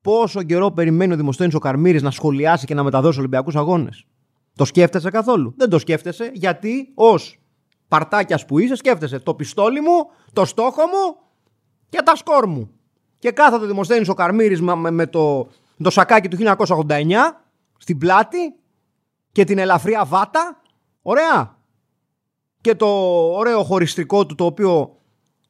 πόσο 0.00 0.42
καιρό 0.42 0.70
περιμένει 0.70 1.12
ο 1.12 1.16
Δημοσθένης 1.16 1.54
ο 1.54 1.58
Καρμύρης 1.58 2.02
να 2.02 2.10
σχολιάσει 2.10 2.66
και 2.66 2.74
να 2.74 2.82
μεταδώσει 2.82 3.18
Ολυμπιακούς 3.18 3.56
Αγώνες; 3.56 4.06
Το 4.56 4.64
σκέφτεσαι 4.64 5.10
καθόλου; 5.10 5.54
Δεν 5.56 5.68
το 5.68 5.78
σκέφτεσαι 5.78 6.30
γιατί 6.34 6.92
ως 6.94 7.40
παρτάκιας 7.88 8.44
που 8.44 8.58
είσαι, 8.58 8.74
σκέφτεσαι 8.74 9.18
το 9.18 9.34
πιστόλι 9.34 9.80
μου, 9.80 10.10
το 10.32 10.44
στόχο 10.44 10.82
μου 10.82 11.16
και 11.88 12.02
τα 12.04 12.16
σκόρ 12.16 12.46
μου. 12.46 12.70
Και 13.18 13.30
κάθεται 13.30 13.66
δημοσθένει 13.66 14.08
ο 14.08 14.14
Καρμύρης 14.14 14.60
με, 14.60 14.90
με 14.90 15.06
το, 15.06 15.48
το 15.82 15.90
σακάκι 15.90 16.28
του 16.28 16.36
1989 16.56 17.14
στην 17.78 17.98
πλάτη 17.98 18.54
και 19.32 19.44
την 19.44 19.58
ελαφριά 19.58 20.04
βάτα. 20.04 20.62
Ωραία. 21.02 21.56
Και 22.60 22.74
το 22.74 22.86
ωραίο 23.32 23.62
χωριστικό 23.62 24.26
του 24.26 24.34
το 24.34 24.44
οποίο 24.44 24.96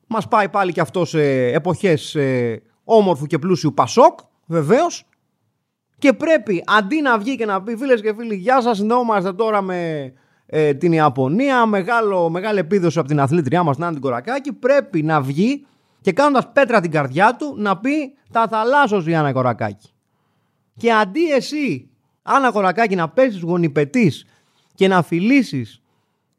μας 0.07 0.29
πάει 0.29 0.49
πάλι 0.49 0.73
και 0.73 0.81
αυτό 0.81 1.05
σε 1.05 1.47
εποχές 1.47 2.15
ε, 2.15 2.63
όμορφου 2.85 3.27
και 3.27 3.39
πλούσιου 3.39 3.75
Πασόκ, 3.75 4.19
βεβαίως. 4.47 5.05
Και 5.99 6.13
πρέπει 6.13 6.65
αντί 6.67 7.01
να 7.01 7.19
βγει 7.19 7.37
και 7.37 7.47
να 7.47 7.63
πει 7.63 7.77
φίλες 7.77 8.01
και 8.01 8.15
φίλοι 8.15 8.35
γεια 8.35 8.61
σας 8.61 8.77
συνδεόμαστε 8.77 9.33
τώρα 9.33 9.63
με 9.63 10.13
ε, 10.47 10.75
την 10.75 10.93
Ιαπωνία, 10.93 11.67
μεγάλο, 11.67 12.29
μεγάλη 12.29 12.59
επίδοση 12.59 12.99
από 12.99 13.09
την 13.09 13.21
αθλήτριά 13.21 13.63
μας 13.63 13.79
Νάντι 13.79 14.01
Κορακάκη, 14.01 14.53
πρέπει 14.53 15.03
να 15.03 15.21
βγει 15.21 15.67
και 16.01 16.13
κάνοντας 16.13 16.53
πέτρα 16.53 16.81
την 16.81 16.91
καρδιά 16.91 17.37
του 17.39 17.55
να 17.59 17.77
πει 17.79 18.15
τα 18.33 18.47
θαλάσσος 18.49 19.07
η 19.07 19.15
Άννα 19.15 19.33
Κορακάκη. 19.33 19.89
Και 20.77 20.93
αντί 20.93 21.31
εσύ, 21.31 21.91
Άννα 22.23 22.51
Κορακάκη, 22.51 22.95
να 22.95 23.09
πέσεις 23.09 23.41
γονιπετής 23.41 24.27
και 24.75 24.89
να 24.89 25.03
φιλήσεις 25.03 25.83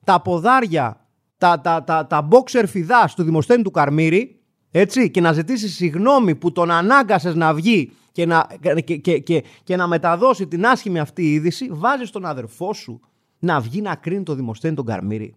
τα 0.04 0.22
ποδάρια, 0.22 1.08
τα, 1.38 1.62
τα, 1.62 1.84
τα, 1.84 2.08
τα 2.08 2.28
boxer 2.32 2.64
φιδάς 2.68 3.16
του 3.16 3.24
Δημοσθένη 3.24 3.64
του 3.64 3.72
Καρμύρη, 3.72 4.40
έτσι, 4.72 5.12
και 5.12 5.22
να 5.22 5.34
ζητήσεις 5.34 5.76
συγγνώμη 5.76 6.36
που 6.36 6.52
τον 6.52 6.72
ανάγκασες 6.72 7.36
να 7.36 7.54
βγει 7.54 7.92
και 8.12 8.26
να, 8.26 8.48
και, 8.84 8.98
και, 8.98 9.20
και, 9.20 9.44
και 9.64 9.76
να 9.76 9.88
μεταδώσει 9.88 10.48
την 10.48 10.66
άσχημη 10.66 11.00
αυτή 11.00 11.34
είδηση, 11.34 11.68
βάζεις 11.72 12.10
τον 12.10 12.26
αδερφό 12.26 12.74
σου 12.74 13.02
να 13.40 13.60
βγει 13.60 13.82
να 13.82 13.96
κρίνει 13.96 14.24
το 14.24 14.34
Δημοσθένη 14.34 14.76
τον 14.76 14.86
Καρμύρη. 14.86 15.36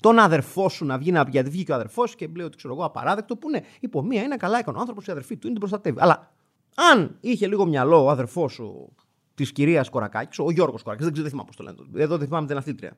Τον 0.00 0.18
αδερφό 0.18 0.68
σου 0.68 0.84
να 0.84 0.98
βγει 0.98 1.12
να 1.12 1.24
πει, 1.24 1.30
γιατί 1.30 1.50
βγήκε 1.50 1.72
ο 1.72 1.74
αδερφός 1.74 2.14
και 2.14 2.28
λέει 2.36 2.46
ότι 2.46 2.56
ξέρω 2.56 2.74
εγώ 2.74 2.84
απαράδεκτο, 2.84 3.36
που 3.36 3.48
είναι 3.48 3.64
υπό 3.80 4.02
μία 4.02 4.22
είναι 4.22 4.36
καλά 4.36 4.58
έκανε 4.58 4.76
ο 4.76 4.80
άνθρωπος, 4.80 5.06
η 5.06 5.10
αδερφή 5.10 5.36
του 5.36 5.46
είναι 5.46 5.58
την 5.58 5.68
προστατεύει. 5.68 5.98
Αλλά 6.00 6.32
αν 6.92 7.16
είχε 7.20 7.46
λίγο 7.46 7.66
μυαλό 7.66 8.04
ο 8.04 8.10
αδερφός 8.10 8.52
σου 8.52 8.92
της 9.34 9.52
κυρίας 9.52 9.88
Κορακάκης, 9.88 10.38
ο 10.38 10.50
Γιώργος 10.50 10.82
Κορακάκης, 10.82 11.04
δεν 11.04 11.12
ξέρω, 11.12 11.22
δεν 11.22 11.30
θυμάμαι 11.30 11.46
πώς 11.46 11.56
το 11.56 11.62
λένε. 11.62 12.04
Εδώ 12.04 12.16
δεν 12.16 12.26
θυμάμαι 12.26 12.46
την 12.46 12.56
αθλήτρια. 12.56 12.96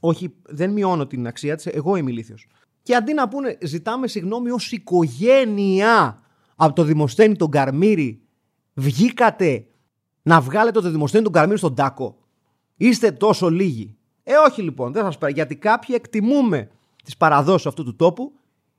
Όχι, 0.00 0.34
δεν 0.42 0.70
μειώνω 0.70 1.06
την 1.06 1.26
αξία 1.26 1.56
της, 1.56 1.66
εγώ 1.66 1.96
είμαι 1.96 2.10
ηλίθιος. 2.10 2.46
Και 2.82 2.94
αντί 2.94 3.14
να 3.14 3.28
πούνε, 3.28 3.58
ζητάμε 3.62 4.06
συγγνώμη 4.06 4.50
ως 4.50 4.72
οικογένεια 4.72 6.22
από 6.56 6.74
το 6.74 6.82
Δημοσθένη 6.82 7.36
τον 7.36 7.50
Καρμύρη, 7.50 8.22
βγήκατε 8.74 9.66
να 10.22 10.40
βγάλετε 10.40 10.80
το 10.80 10.90
Δημοσθένη 10.90 11.24
τον 11.24 11.32
Καρμύρη 11.32 11.58
στον 11.58 11.74
τάκο. 11.74 12.18
Είστε 12.76 13.10
τόσο 13.10 13.50
λίγοι. 13.50 13.96
Ε, 14.22 14.32
όχι 14.48 14.62
λοιπόν, 14.62 14.92
δεν 14.92 15.02
θα 15.02 15.08
σας 15.08 15.18
πάρει. 15.18 15.32
Γιατί 15.32 15.56
κάποιοι 15.56 15.94
εκτιμούμε 15.98 16.70
τις 17.04 17.16
παραδόσεις 17.16 17.66
αυτού 17.66 17.84
του 17.84 17.96
τόπου 17.96 18.32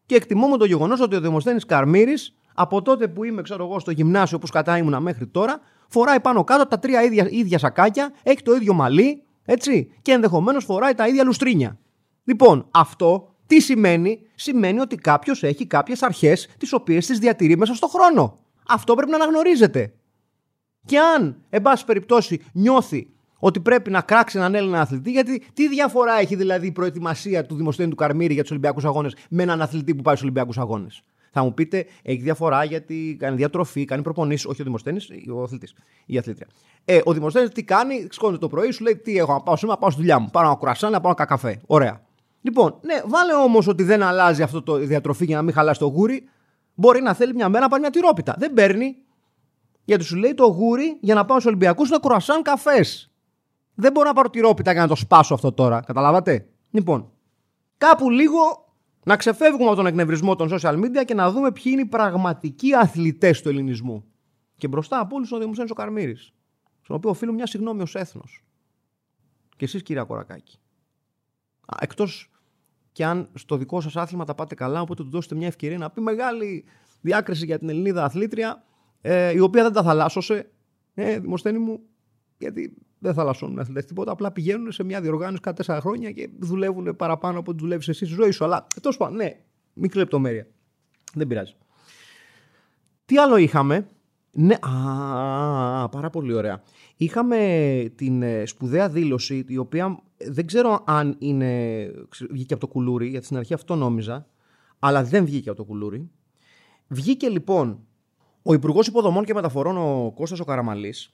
και 0.06 0.16
εκτιμούμε 0.16 0.58
το 0.58 0.66
γεγονός 0.66 1.00
ότι 1.00 1.16
ο 1.16 1.22
Δημοσθένης 1.22 1.66
Καρμύρης, 1.66 2.36
από 2.54 2.82
τότε 2.82 3.08
που 3.08 3.24
είμαι, 3.24 3.42
ξέρω 3.42 3.66
εγώ, 3.66 3.80
στο 3.80 3.92
γυμνάσιο 3.92 4.38
όπως 4.38 4.50
κατά 4.50 4.78
ήμουνα 4.78 5.00
μέχρι 5.00 5.28
τώρα, 5.28 5.60
φοράει 5.88 6.20
πάνω 6.20 6.44
κάτω 6.44 6.68
τα 6.68 6.80
τρία 6.80 7.04
ίδια, 7.04 7.28
ίδια 7.30 7.58
σακάκια, 7.58 8.14
έχει 8.24 8.42
το 8.42 8.56
ίδιο 8.56 8.74
μαλλί, 8.74 9.24
έτσι, 9.46 9.92
και 10.02 10.12
ενδεχομένως 10.12 10.64
φοράει 10.66 10.94
τα 10.94 11.08
ίδια 11.08 11.24
λουστρίνια. 11.24 11.80
Λοιπόν, 12.24 12.68
αυτό 12.72 13.36
τι 13.48 13.60
σημαίνει, 13.60 14.20
σημαίνει 14.36 14.80
ότι 14.80 14.96
κάποιος 14.96 15.44
έχει 15.44 15.66
κάποιες 15.66 16.04
αρχές 16.04 16.48
τις 16.58 16.74
οποίες 16.74 17.06
τις 17.06 17.20
διατηρεί 17.20 17.58
μέσα 17.58 17.74
στον 17.74 17.90
χρόνο. 17.90 18.40
Αυτό 18.68 18.94
πρέπει 18.96 19.12
να 19.12 19.18
αναγνωρίζετε. 19.18 19.94
Και 20.86 21.00
αν, 21.00 21.42
εν 21.50 21.62
πάση 21.62 21.86
περιπτώσει, 21.86 22.42
νιώθει 22.54 23.15
ότι 23.46 23.60
πρέπει 23.60 23.90
να 23.90 24.02
κράξει 24.02 24.38
έναν 24.38 24.56
Έλληνα 24.56 24.82
αθλητή, 24.82 25.12
γιατί 25.12 25.44
τι 25.54 25.68
διαφορά 25.68 26.20
έχει 26.20 26.36
δηλαδή 26.36 26.68
η 26.68 26.72
προετοιμασία 26.72 27.46
του 27.46 27.56
Δημοσθένη 27.56 27.90
του 27.90 27.96
Καρμύρη 27.96 28.34
για 28.34 28.42
τους 28.42 28.52
Ολυμπιακούς 28.52 28.86
Αγώνες 28.86 29.16
με 29.30 29.44
έναν 29.44 29.62
αθλητή 29.62 29.96
που 29.96 30.02
πάει 30.02 30.16
στους 30.16 30.28
Ολυμπιακούς 30.28 30.58
Αγώνες; 30.58 31.02
Θα 31.32 31.44
μου 31.44 31.54
πείτε, 31.54 31.86
έχει 32.02 32.22
διαφορά 32.22 32.64
γιατί 32.64 33.16
κάνει 33.20 33.36
διατροφή, 33.36 33.86
κάνει 33.86 34.02
προπονήσεις. 34.02 34.46
Όχι 34.46 34.62
ο 34.62 34.64
Δημοσθένης, 34.64 35.10
ο 35.36 35.44
αθλητής, 35.44 35.74
η 36.06 36.18
αθλήτρια. 36.18 36.48
Ε, 36.86 37.02
ο 37.04 37.14
Δημοσθένης 37.14 37.50
τι 37.50 37.64
κάνει, 37.64 38.08
σκόνται 38.10 38.38
το 38.38 38.48
πρωί, 38.48 38.72
σου 38.72 38.84
λέει 38.84 38.96
τι 38.96 39.18
έχω 39.18 39.34
να 39.34 39.42
πάω 39.42 39.56
σήμερα, 39.56 39.80
πάω 39.80 39.90
στη 39.90 40.00
δουλειά 40.00 40.20
μου. 40.20 40.30
Πάω 40.32 40.44
να 40.44 40.56
κουρασάνε, 40.56 40.94
να 40.94 41.02
πάω 41.02 41.14
να 41.18 41.25
καφέ. 41.25 41.62
Ωραία. 41.66 42.02
Λοιπόν, 42.42 42.80
ναι, 42.82 43.02
βάλε 43.06 43.34
όμως 43.34 43.68
ότι 43.68 43.84
δεν 43.84 44.04
αλλάζει 44.04 44.42
αυτό 44.42 44.62
το 44.62 44.75
διατροφή 44.75 45.25
για 45.25 45.36
να 45.36 45.42
μην 45.42 45.54
χαλάσει 45.54 45.80
το 45.80 45.86
γούρι. 45.86 46.30
Μπορεί 46.75 47.02
να 47.02 47.14
θέλει 47.14 47.34
μια 47.34 47.50
μέρα 47.50 47.64
να 47.64 47.70
πάρει 47.70 47.82
μια 47.82 47.92
τυρόπιτα. 47.92 48.36
Δεν 48.38 48.54
παίρνει. 48.54 48.96
Γιατί 49.86 50.04
σου 50.04 50.16
λέει 50.16 50.34
το 50.34 50.46
γούρι 50.46 50.98
για 51.02 51.14
να 51.14 51.25
πάω 51.25 51.40
στους 51.40 51.50
Ολυμπιακούς 51.50 51.90
να 51.90 51.98
κουρασάν 52.00 52.42
καφές. 52.42 53.10
Δεν 53.75 53.91
μπορώ 53.91 54.08
να 54.08 54.13
πάρω 54.13 54.29
τυρόπιτα 54.29 54.72
για 54.72 54.82
να 54.82 54.88
το 54.88 54.96
σπάσω 54.96 55.34
αυτό 55.34 55.51
τώρα. 55.51 55.82
Καταλάβατε; 55.82 56.50
Λοιπόν, 56.72 57.12
κάπου 57.77 58.10
λίγο 58.10 58.39
να 59.05 59.15
ξεφεύγουμε 59.15 59.65
από 59.65 59.75
τον 59.75 59.86
εκνευρισμό 59.86 60.36
των 60.36 60.50
social 60.51 60.79
media 60.79 61.05
και 61.05 61.13
να 61.13 61.32
δούμε 61.32 61.51
ποιοι 61.51 61.63
είναι 61.65 61.82
οι 61.82 61.86
πραγματικοί 61.86 62.74
αθλητές 62.74 63.41
του 63.41 63.50
ελληνισμού. 63.50 64.05
Και 64.58 64.67
μπροστά 64.67 65.00
από 65.00 65.15
όλους 65.15 65.32
ο 65.32 65.38
Δημοσένο 65.38 65.67
ο 65.72 65.74
Καρμύρη, 65.74 66.15
στον 66.82 66.96
οποίο 66.96 67.10
οφείλω 67.10 67.34
μια 67.34 67.46
συγγνώμη 67.46 67.82
ως 67.82 67.96
έθνος. 67.96 68.44
Και 69.55 69.65
εσείς, 69.65 69.84
κύριε 69.84 70.03
Κορακάκη. 70.03 70.60
Εκτός 71.79 72.29
και 72.91 73.05
αν 73.05 73.29
στο 73.34 73.58
δικό 73.58 73.82
σας 73.82 73.96
άθλημα 73.96 74.25
τα 74.25 74.36
πάτε 74.36 74.55
καλά, 74.55 74.82
οπότε 74.82 75.03
του 75.03 75.10
δώσετε 75.10 75.36
μια 75.36 75.48
ευκαιρία 75.48 75.77
να 75.77 75.89
πει 75.89 76.01
μεγάλη 76.01 76.65
διάκριση 77.01 77.46
για 77.46 77.60
την 77.60 77.70
Ελληνίδα 77.70 78.03
αθλήτρια, 78.03 78.63
ε, 79.01 79.32
η 79.34 79.39
οποία 79.39 79.63
δεν 79.63 79.74
τα 79.74 79.84
θαλάσσωσε. 79.84 80.51
Ε, 80.94 81.20
Δημοσθένη 81.20 81.58
μου, 81.58 81.79
γιατί 82.38 82.85
δεν 83.00 83.14
θαλασσώνουν 83.14 83.60
αθλητές 83.60 83.86
τίποτα. 83.86 84.12
Απλά 84.12 84.32
πηγαίνουν 84.32 84.72
σε 84.72 84.84
μια 84.84 85.02
διοργάνωση 85.02 85.42
κάθε 85.42 85.56
τέσσερα 85.56 85.82
χρόνια 85.82 86.12
και 86.12 86.30
δουλεύουν 86.40 86.96
παραπάνω 86.96 87.40
από 87.40 87.52
ό,τι 87.52 87.62
δουλεύεις 87.62 87.88
εσύ 87.88 88.06
στη 88.06 88.16
ζωή 88.16 88.32
σου. 88.32 88.44
Αλλά 88.44 88.68
τέλο 88.82 88.96
πάντων, 88.98 89.16
ναι, 89.16 89.40
μικρή 89.74 90.00
λεπτομέρεια. 90.00 90.48
Δεν 91.14 91.28
πειράζει. 91.28 91.56
Τι 93.06 93.18
άλλο 93.18 93.38
είχαμε; 93.38 93.88
Ναι, 94.32 94.54
α, 94.54 95.90
πάρα 95.90 96.10
πολύ 96.12 96.34
ωραία. 96.34 96.64
Είχαμε 96.96 97.38
την 97.96 98.22
ε, 98.22 98.46
σπουδαία 98.46 98.90
δήλωση, 98.90 99.46
η 99.48 99.58
οποία 99.58 100.00
δεν 100.18 100.46
ξέρω 100.46 100.84
αν 100.86 101.16
είναι, 101.20 101.92
βγήκε 102.30 102.54
από 102.54 102.66
το 102.66 102.72
κουλούρι, 102.72 103.08
γιατί 103.08 103.25
στην 103.25 103.38
αρχή 103.38 103.54
αυτό 103.54 103.75
νόμιζα, 103.75 104.28
αλλά 104.80 105.04
δεν 105.04 105.25
βγήκε 105.25 105.50
από 105.50 105.58
το 105.58 105.64
κουλούρι. 105.64 106.10
Βγήκε 106.88 107.30
λοιπόν 107.30 107.80
ο 108.42 108.54
Υπουργός 108.54 108.88
Υποδομών 108.88 109.24
και 109.24 109.34
Μεταφορών, 109.34 109.78
ο 109.78 110.12
Κώστας 110.16 110.40
ο 110.40 110.44
Καραμαλής, 110.44 111.14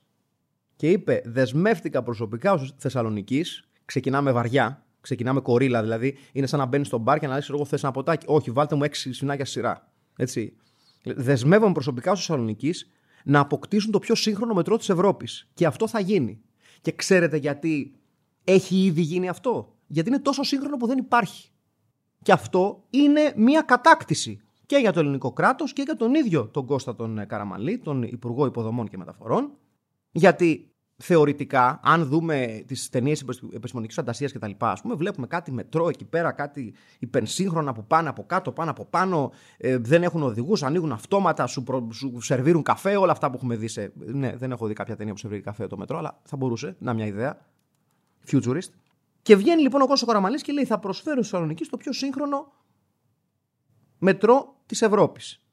και 0.81 0.89
είπε: 0.89 1.21
Δεσμεύτηκα 1.25 2.03
προσωπικά 2.03 2.53
ως 2.53 2.73
Θεσσαλονικής. 2.77 3.63
Ξεκινάμε 3.85 4.31
βαριά. 4.31 4.85
Ξεκινάμε 5.01 5.39
κορίλα 5.41 5.81
δηλαδή. 5.81 6.17
Είναι 6.31 6.47
σαν 6.47 6.59
να 6.59 6.65
μπαίνεις 6.65 6.87
στο 6.87 6.97
μπαρ 6.97 7.19
και 7.19 7.27
να 7.27 7.33
λες: 7.33 7.49
Εγώ 7.49 7.65
θες 7.65 7.83
ένα 7.83 7.91
ποτάκι. 7.91 8.25
Όχι, 8.29 8.51
βάλτε 8.51 8.75
μου 8.75 8.83
έξι 8.83 9.13
σφινάκια 9.13 9.45
σειρά. 9.45 9.91
Έτσι. 10.15 10.53
Δεσμεύομαι 11.03 11.71
προσωπικά 11.71 12.11
ως 12.11 12.17
Θεσσαλονικής 12.17 12.91
να 13.23 13.39
αποκτήσουν 13.39 13.91
το 13.91 13.99
πιο 13.99 14.15
σύγχρονο 14.15 14.53
μετρό 14.53 14.77
της 14.77 14.89
Ευρώπης. 14.89 15.49
Και 15.53 15.65
αυτό 15.65 15.87
θα 15.87 15.99
γίνει. 15.99 16.41
Και 16.81 16.91
ξέρετε 16.91 17.37
γιατί 17.37 17.95
έχει 18.43 18.83
ήδη 18.83 19.01
γίνει 19.01 19.29
αυτό; 19.29 19.75
Γιατί 19.87 20.09
είναι 20.09 20.19
τόσο 20.19 20.43
σύγχρονο 20.43 20.77
που 20.77 20.87
δεν 20.87 20.97
υπάρχει. 20.97 21.49
Και 22.21 22.31
αυτό 22.31 22.83
είναι 22.89 23.33
μια 23.35 23.61
κατάκτηση 23.61 24.41
και 24.65 24.77
για 24.77 24.91
το 24.91 24.99
ελληνικό 24.99 25.33
κράτος 25.33 25.73
και 25.73 25.81
για 25.81 25.95
τον 25.95 26.13
ίδιο 26.13 26.47
τον 26.47 26.65
Κώστα 26.65 26.95
τον 26.95 27.27
Καραμαλή, 27.27 27.77
τον 27.77 28.03
Υπουργό 28.03 28.45
Υποδομών 28.45 28.89
και 28.89 28.97
Μεταφορών. 28.97 29.51
Γιατί 30.11 30.70
θεωρητικά, 31.01 31.79
αν 31.83 32.05
δούμε 32.05 32.63
τις 32.67 32.89
ταινίες 32.89 33.25
επιστημονικής 33.53 33.95
φαντασίας 33.95 34.31
κτλ., 34.31 34.51
ας 34.59 34.81
πούμε, 34.81 34.95
βλέπουμε 34.95 35.27
κάτι 35.27 35.51
μετρό 35.51 35.89
εκεί 35.89 36.05
πέρα, 36.05 36.31
κάτι 36.31 36.73
υπενσύγχρονα 36.99 37.73
που 37.73 37.85
πάνε 37.85 38.09
από 38.09 38.23
κάτω, 38.23 38.51
πάνω 38.51 38.71
από 38.71 38.85
πάνω, 38.85 39.31
ε, 39.57 39.77
δεν 39.77 40.03
έχουν 40.03 40.23
οδηγούς, 40.23 40.63
ανοίγουν 40.63 40.91
αυτόματα, 40.91 41.47
σου, 41.47 41.63
προ, 41.63 41.87
σου 41.93 42.21
σερβίρουν 42.21 42.63
καφέ, 42.63 42.95
όλα 42.95 43.11
αυτά 43.11 43.29
που 43.29 43.35
έχουμε 43.35 43.55
δει 43.55 43.67
σε. 43.67 43.91
Ναι, 43.95 44.35
δεν 44.35 44.51
έχω 44.51 44.67
δει 44.67 44.73
κάποια 44.73 44.95
ταινία 44.95 45.13
που 45.13 45.19
σερβίρει 45.19 45.41
καφέ 45.41 45.67
το 45.67 45.77
μετρό, 45.77 45.97
αλλά 45.97 46.19
θα 46.23 46.37
μπορούσε 46.37 46.75
να 46.79 46.93
μια 46.93 47.05
ιδέα. 47.05 47.37
Futurist. 48.31 48.69
Και 49.21 49.35
βγαίνει 49.35 49.61
λοιπόν 49.61 49.81
ο 49.81 49.87
Κώσος 49.87 50.07
Κοραμαλή 50.07 50.41
και 50.41 50.51
λέει: 50.51 50.65
Θα 50.65 50.79
προσφέρω 50.79 51.21
στη 51.21 51.31
Θεσσαλονίκη 51.31 51.69
το 51.69 51.77
πιο 51.77 51.93
σύγχρονο 51.93 52.51
μετρό 53.97 54.55
της 54.65 54.81
Ευρώπης. 54.81 55.45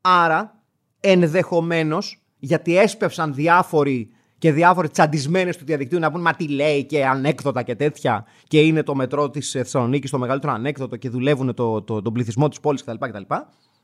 Άρα, 0.00 0.62
ενδεχομένως, 1.00 2.22
γιατί 2.38 2.76
έσπευσαν 2.76 3.34
διάφοροι 3.34 4.10
και 4.46 4.52
διάφορες 4.52 4.90
τσαντισμένες 4.90 5.56
του 5.56 5.64
διαδικτύου 5.64 5.98
να 5.98 6.10
πούν 6.10 6.20
Μα 6.20 6.32
τι 6.32 6.48
λέει 6.48 6.84
και 6.84 7.06
ανέκδοτα 7.06 7.62
και 7.62 7.74
τέτοια. 7.74 8.24
Και 8.48 8.60
είναι 8.60 8.82
το 8.82 8.94
μετρό 8.94 9.30
της 9.30 9.50
Θεσσαλονίκης 9.50 10.10
το 10.10 10.18
μεγαλύτερο 10.18 10.52
ανέκδοτο 10.52 10.96
και 10.96 11.08
δουλεύουν 11.08 11.54
το, 11.54 11.82
το, 11.82 12.02
τον 12.02 12.12
πληθυσμό 12.12 12.48
της 12.48 12.60
πόλης 12.60 12.84
κτλ, 12.84 13.06
κτλ. 13.06 13.34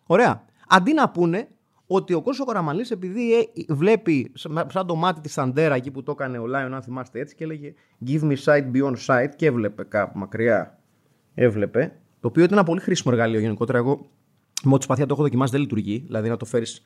Ωραία. 0.06 0.44
Αντί 0.68 0.92
να 0.92 1.10
πούνε 1.10 1.48
ότι 1.86 2.14
ο 2.14 2.22
Κώσος 2.22 2.46
Κοραμαλής 2.46 2.90
επειδή 2.90 3.34
ε, 3.34 3.44
βλέπει 3.68 4.32
σαν 4.68 4.86
το 4.86 4.94
μάτι 4.94 5.20
της 5.20 5.32
Σαντέρα 5.32 5.74
εκεί 5.74 5.90
που 5.90 6.02
το 6.02 6.10
έκανε 6.10 6.38
ο 6.38 6.46
Λάιον 6.46 6.74
αν 6.74 6.82
θυμάστε 6.82 7.20
έτσι 7.20 7.34
και 7.34 7.44
έλεγε 7.44 7.74
Give 8.06 8.20
me 8.20 8.36
sight 8.44 8.70
beyond 8.72 8.96
sight 9.06 9.28
και 9.36 9.46
έβλεπε 9.46 9.84
κάπου 9.84 10.18
μακριά 10.18 10.78
έβλεπε 11.34 11.92
το 12.20 12.28
οποίο 12.28 12.42
ήταν 12.42 12.58
ένα 12.58 12.66
πολύ 12.66 12.80
χρήσιμο 12.80 13.14
εργαλείο 13.16 13.40
γενικότερα 13.40 13.78
εγώ 13.78 14.10
με 14.62 14.74
ό,τι 14.74 14.84
σπαθιά 14.84 15.06
το 15.06 15.14
έχω 15.14 15.22
δοκιμάσει 15.22 15.52
δεν 15.52 15.60
λειτουργεί 15.60 16.02
δηλαδή 16.06 16.28
να 16.28 16.36
το 16.36 16.44
φέρεις 16.44 16.82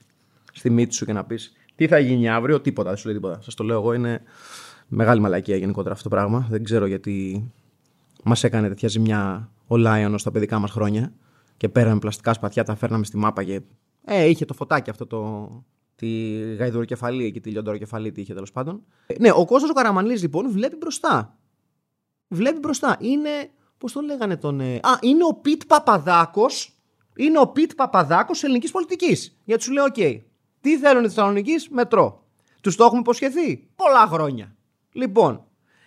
στη 0.53 0.71
μύτη 0.71 0.95
σου 0.95 1.05
και 1.05 1.13
να 1.13 1.25
πεις 1.25 1.53
τι 1.77 1.87
θα 1.87 1.99
γίνει 1.99 2.29
αύριο, 2.29 2.61
τίποτα, 2.61 2.89
δεν 2.89 2.99
σου 2.99 3.07
λέει 3.07 3.17
τίποτα. 3.17 3.41
Σας 3.41 3.55
το 3.55 3.65
λέω 3.65 3.79
εγώ, 3.79 3.93
είναι 3.93 4.23
μεγάλη 4.89 5.21
μαλακία 5.21 5.57
γενικότερα 5.57 5.95
αυτό 5.95 6.09
το 6.09 6.15
πράγμα. 6.15 6.47
Δεν 6.51 6.65
ξέρω 6.65 6.87
γιατί 6.87 7.51
μας 8.25 8.45
έκανε 8.45 8.69
τέτοια 8.69 8.89
ζημιά 8.89 9.51
ο 9.67 9.77
Λάιον 9.77 10.19
στα 10.19 10.31
παιδικά 10.31 10.59
μας 10.59 10.71
χρόνια 10.71 11.13
και 11.57 11.69
παίρναμε 11.69 11.99
πλαστικά 11.99 12.33
σπαθιά, 12.33 12.65
τα 12.65 12.75
φέρναμε 12.75 13.05
στη 13.05 13.17
μάπα 13.17 13.45
και. 13.45 13.61
Ε, 14.05 14.25
είχε 14.25 14.45
το 14.45 14.55
φωτάκι 14.55 14.91
αυτό 14.91 15.07
το. 15.07 15.49
Τη 15.95 16.31
γαϊδουροκεφαλή 16.55 17.33
και 17.33 17.41
τη 17.41 17.51
λιοντοροκεφαλή, 17.51 18.13
τι 18.13 18.21
είχε 18.21 18.35
τέλος 18.35 18.53
πάντων. 18.53 18.83
Ε, 19.07 19.15
ναι, 19.19 19.31
ο 19.31 19.45
Κώστας 19.45 19.69
ο 19.71 19.73
Καραμανλής 19.73 20.19
λοιπόν 20.19 20.51
βλέπει 20.51 20.77
μπροστά. 20.77 21.39
Βλέπει 22.29 22.59
μπροστά. 22.59 22.97
Είναι. 23.01 23.31
Πώς 23.79 23.93
το 23.93 24.01
λέγανε 24.01 24.37
τον. 24.37 24.61
Ε... 24.61 24.75
Α, 24.75 24.99
είναι 25.01 25.25
ο 25.25 25.35
Πιτ 25.35 25.63
Παπαδάκος. 25.67 26.81
Είναι 27.17 27.39
ο 27.39 27.47
Πιτ 27.47 27.71
Παπαδάκος 27.77 28.43
ελληνικής 28.43 28.71
πολιτικής. 28.71 29.39
Γιατί 29.45 29.63
σου 29.63 29.73
λέω, 29.73 29.85
OK, 29.85 29.95
okay, 29.97 30.21
τι 30.61 30.79
θέλουν 30.79 31.05
η 31.05 31.07
Θεσσαλονίκη, 31.07 31.55
μετρό. 31.71 32.25
Τους 32.61 32.77
το 32.77 32.85
έχουμε 32.85 33.01
υποσχεθεί 33.01 33.57
πολλά 33.77 34.07
χρόνια. 34.07 34.57
Λοιπόν, 34.93 35.45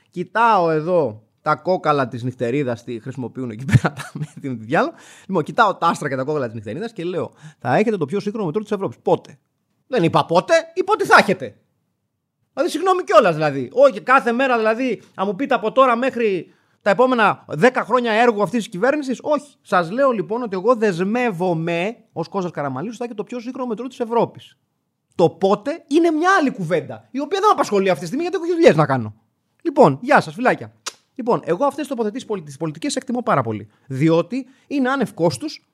κοιτάω 0.10 0.70
εδώ 0.70 1.24
τα 1.42 1.56
κόκαλα 1.56 2.08
της 2.08 2.24
νυχτερίδας, 2.24 2.84
τι 2.84 3.00
χρησιμοποιούν 3.00 3.50
εκεί 3.50 3.66
πέρα 3.66 3.94
με 4.20 4.26
την 4.42 4.60
διάλογο. 4.60 4.94
Λοιπόν, 5.28 5.44
κοιτάω 5.44 5.76
τα 5.76 5.88
άστρα 5.88 6.10
και 6.10 6.16
τα 6.16 6.24
κόκαλα 6.24 6.46
της 6.46 6.56
νυχτερίδας 6.56 6.94
και 6.94 7.04
λέω, 7.04 7.32
θα 7.60 7.76
έχετε 7.76 7.98
το 7.98 8.06
πιο 8.06 8.20
σύγχρονο 8.20 8.46
μετρό 8.46 8.62
της 8.62 8.72
Ευρώπης. 8.72 8.98
Πότε; 9.02 9.40
Δεν 9.88 10.04
είπα 10.04 10.26
πότε, 10.26 10.54
είπα 10.74 10.94
ότι 10.94 11.06
θα 11.06 11.18
έχετε. 11.20 11.56
Δηλαδή, 12.54 12.72
συγγνώμη 12.72 13.04
κιόλας 13.04 13.34
δηλαδή. 13.34 13.70
Όχι, 13.74 14.02
κάθε 14.02 14.32
μέρα 14.32 14.58
δηλαδή, 14.58 15.02
αν 15.16 15.28
μου 15.28 15.36
πείτε 15.36 15.54
από 15.54 15.72
τώρα 15.72 15.96
μέχρι 15.96 16.54
τα 16.82 16.90
επόμενα 16.90 17.46
10 17.62 17.70
χρόνια 17.76 18.12
έργου 18.12 18.42
αυτής 18.42 18.60
της 18.60 18.70
κυβέρνησης. 18.70 19.20
Όχι. 19.22 19.56
Σας 19.62 19.92
λέω 19.92 20.12
λοιπόν 20.12 20.42
ότι 20.44 20.56
εγώ 20.56 20.76
δεσμεύομαι 20.76 21.96
ως 22.14 22.28
Κώστα 22.28 22.52
Καραμαλίου 22.52 22.94
θα 22.94 23.04
έχει 23.04 23.14
το 23.14 23.24
πιο 23.24 23.40
σύγχρονο 23.40 23.68
μετρό 23.68 23.88
της 23.88 24.00
Ευρώπης. 24.00 24.58
Το 25.16 25.30
πότε 25.30 25.84
είναι 25.88 26.12
μια 26.12 26.30
άλλη 26.40 26.52
κουβέντα, 26.52 27.08
η 27.12 27.20
οποία 27.20 27.40
δεν 27.40 27.48
με 27.48 27.54
απασχολεί 27.54 27.90
αυτή 27.90 28.00
τη 28.00 28.06
στιγμή 28.06 28.24
γιατί 28.24 28.38
έχω 28.38 28.54
δουλειέ 28.54 28.74
να 28.74 28.86
κάνω. 28.86 29.14
Λοιπόν, 29.62 30.00
γεια 30.02 30.22
σας, 30.22 30.34
φυλάκια. 30.34 30.74
Λοιπόν, 31.16 31.42
εγώ 31.44 31.66
αυτές 31.66 31.88
τις 31.88 31.88
τοποθετήσεις 31.88 32.58
πολιτικές 32.58 32.96
εκτιμώ 32.96 33.22
πάρα 33.22 33.42
πολύ. 33.42 33.68
Διότι 33.88 34.48
είναι 34.68 34.90
άνευ 34.90 35.14
κόστους 35.14 35.66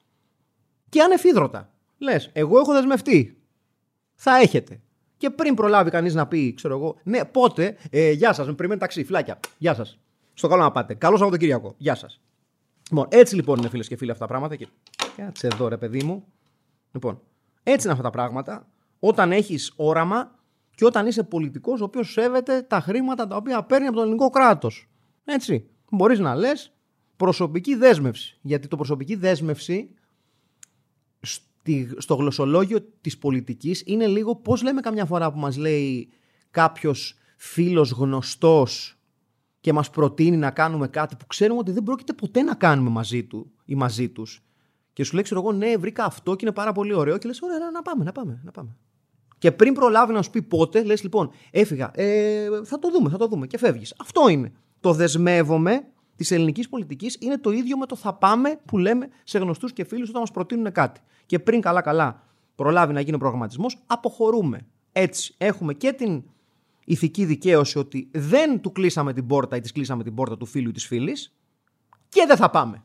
και 0.89 1.01
άνευ 1.01 1.25
ίδρωτα. 1.25 1.73
Λες, 1.97 2.29
εγώ 2.33 2.59
έχω 2.59 2.73
δεσμευτεί. 2.73 3.37
Θα 4.15 4.37
έχετε. 4.37 4.79
Και 5.17 5.29
πριν 5.29 5.53
προλάβει 5.53 5.89
κανείς 5.89 6.13
να 6.13 6.27
πει, 6.27 6.53
ξέρω 6.53 6.75
εγώ, 6.75 6.95
ναι, 7.03 7.25
πότε, 7.25 7.77
ε, 7.89 8.11
γεια 8.11 8.33
σας, 8.33 8.47
με 8.47 8.53
περιμένει 8.53 8.79
ταξί, 8.79 9.03
φυλάκια. 9.03 9.39
Γεια 9.57 9.73
σας. 9.73 9.99
Στο 10.37 10.47
καλό 10.47 10.61
να 10.61 10.71
πάτε. 10.71 10.93
Καλό 10.93 11.17
Σαββατοκύριακο. 11.17 11.75
Γεια 11.77 11.95
σας. 11.95 12.21
Λοιπόν, 12.89 13.07
έτσι 13.09 13.35
λοιπόν 13.35 13.57
είναι 13.57 13.69
φίλες 13.69 13.87
και 13.87 13.95
φίλοι 13.95 14.11
αυτά 14.11 14.23
τα 14.23 14.29
πράγματα. 14.29 14.55
Και 14.55 14.67
κάτσε 15.15 15.47
εδώ, 15.47 15.67
ρε 15.67 15.77
παιδί 15.77 16.03
μου. 16.03 16.25
Λοιπόν, 16.91 17.21
έτσι 17.63 17.83
είναι 17.83 17.91
αυτά 17.91 18.03
τα 18.03 18.09
πράγματα 18.09 18.67
όταν 18.99 19.31
έχεις 19.31 19.73
όραμα 19.75 20.35
και 20.75 20.85
όταν 20.85 21.07
είσαι 21.07 21.23
πολιτικός 21.23 21.81
ο 21.81 21.83
οποίος 21.83 22.11
σέβεται 22.11 22.61
τα 22.61 22.79
χρήματα 22.79 23.27
τα 23.27 23.35
οποία 23.35 23.63
παίρνει 23.63 23.87
από 23.87 23.95
το 23.95 24.01
ελληνικό 24.01 24.29
κράτος. 24.29 24.89
Έτσι. 25.25 25.69
Μπορείς 25.91 26.19
να 26.19 26.35
λες 26.35 26.73
προσωπική 27.15 27.75
δέσμευση. 27.75 28.37
Γιατί 28.41 28.67
το 28.67 28.75
προσωπική 28.75 29.15
δέσμευση 29.15 29.89
στο 31.97 32.15
γλωσσολόγιο 32.15 32.81
της 33.01 33.17
πολιτικής 33.17 33.83
είναι 33.85 34.07
λίγο 34.07 34.35
πώς 34.35 34.61
λέμε 34.61 34.81
καμιά 34.81 35.05
φορά 35.05 35.31
που 35.31 35.39
μας 35.39 35.57
λέει 35.57 36.09
κάποιος 36.51 37.17
φίλος 37.37 37.91
γνωστός 37.91 38.94
και 39.65 39.73
μας 39.73 39.89
προτείνει 39.89 40.37
να 40.37 40.51
κάνουμε 40.51 40.87
κάτι 40.87 41.15
που 41.15 41.27
ξέρουμε 41.27 41.59
ότι 41.59 41.71
δεν 41.71 41.83
πρόκειται 41.83 42.13
ποτέ 42.13 42.41
να 42.41 42.55
κάνουμε 42.55 42.89
μαζί 42.89 43.23
του 43.23 43.51
ή 43.65 43.75
μαζί 43.75 44.09
τους. 44.09 44.43
Και 44.93 45.03
σου 45.03 45.13
λέει, 45.13 45.23
ξέρω 45.23 45.39
εγώ, 45.39 45.51
ναι, 45.51 45.77
βρήκα 45.77 46.05
αυτό 46.05 46.35
και 46.35 46.45
είναι 46.45 46.53
πάρα 46.53 46.71
πολύ 46.71 46.93
ωραίο. 46.93 47.17
Και 47.17 47.27
λες, 47.27 47.41
ωραία, 47.41 47.57
να, 47.57 47.71
να 47.71 47.81
πάμε, 47.81 48.03
να 48.03 48.11
πάμε, 48.11 48.41
να 48.43 48.51
πάμε. 48.51 48.77
Και 49.37 49.51
πριν 49.51 49.73
προλάβει 49.73 50.13
να 50.13 50.21
σου 50.21 50.29
πει 50.29 50.41
πότε, 50.41 50.83
λες, 50.83 51.03
λοιπόν, 51.03 51.29
έφυγα. 51.51 51.91
Ε, 51.93 52.47
θα 52.63 52.79
το 52.79 52.91
δούμε, 52.91 53.09
θα 53.09 53.17
το 53.17 53.27
δούμε. 53.27 53.47
Και 53.47 53.57
φεύγεις. 53.57 53.93
Αυτό 53.97 54.27
είναι. 54.27 54.51
Το 54.79 54.93
δεσμεύομαι 54.93 55.87
της 56.15 56.31
ελληνικής 56.31 56.69
πολιτικής 56.69 57.17
είναι 57.19 57.37
το 57.37 57.51
ίδιο 57.51 57.77
με 57.77 57.85
το 57.85 57.95
θα 57.95 58.13
πάμε 58.13 58.59
που 58.65 58.77
λέμε 58.77 59.07
σε 59.23 59.37
γνωστούς 59.39 59.73
και 59.73 59.83
φίλους 59.83 60.09
όταν 60.09 60.21
μας 60.21 60.31
προτείνουν 60.31 60.71
κάτι. 60.71 61.01
Και 61.25 61.39
πριν 61.39 61.61
καλά-καλά 61.61 62.23
προλάβει 62.55 62.93
να 62.93 62.99
γίνει 62.99 63.15
ο 63.15 63.19
προγραμματισμός, 63.19 63.83
αποχωρούμε. 63.87 64.67
Έτσι, 64.91 65.35
έχουμε 65.37 65.73
και 65.73 65.91
την 65.91 66.23
ηθική 66.85 67.25
δικαίωση 67.25 67.77
ότι 67.77 68.09
δεν 68.13 68.61
του 68.61 68.71
κλείσαμε 68.71 69.13
την 69.13 69.27
πόρτα 69.27 69.55
ή 69.55 69.59
της 69.59 69.71
κλείσαμε 69.71 70.03
την 70.03 70.13
πόρτα 70.13 70.37
του 70.37 70.45
φίλου 70.45 70.69
ή 70.69 70.71
της 70.71 70.85
φίλης 70.85 71.35
και 72.09 72.25
δεν 72.27 72.37
θα 72.37 72.49
πάμε. 72.49 72.83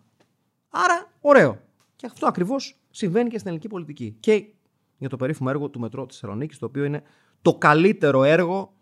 Άρα, 0.69 1.13
ωραίο. 1.21 1.61
Και 1.97 2.07
αυτό 2.07 2.27
ακριβώς 2.27 2.81
συμβαίνει 2.91 3.29
και 3.29 3.37
στην 3.37 3.49
ελληνική 3.49 3.69
πολιτική. 3.69 4.17
Και 4.21 4.47
για 4.99 5.09
το 5.09 5.17
περίφημο 5.17 5.49
έργο 5.51 5.69
του 5.69 5.81
Μετρό 5.81 6.07
της 6.07 6.19
Θεσσαλονίκης, 6.19 6.59
το 6.59 6.67
οποίο 6.67 6.85
είναι 6.85 7.03
το 7.43 7.55
καλύτερο 7.55 8.25
έργο 8.25 8.75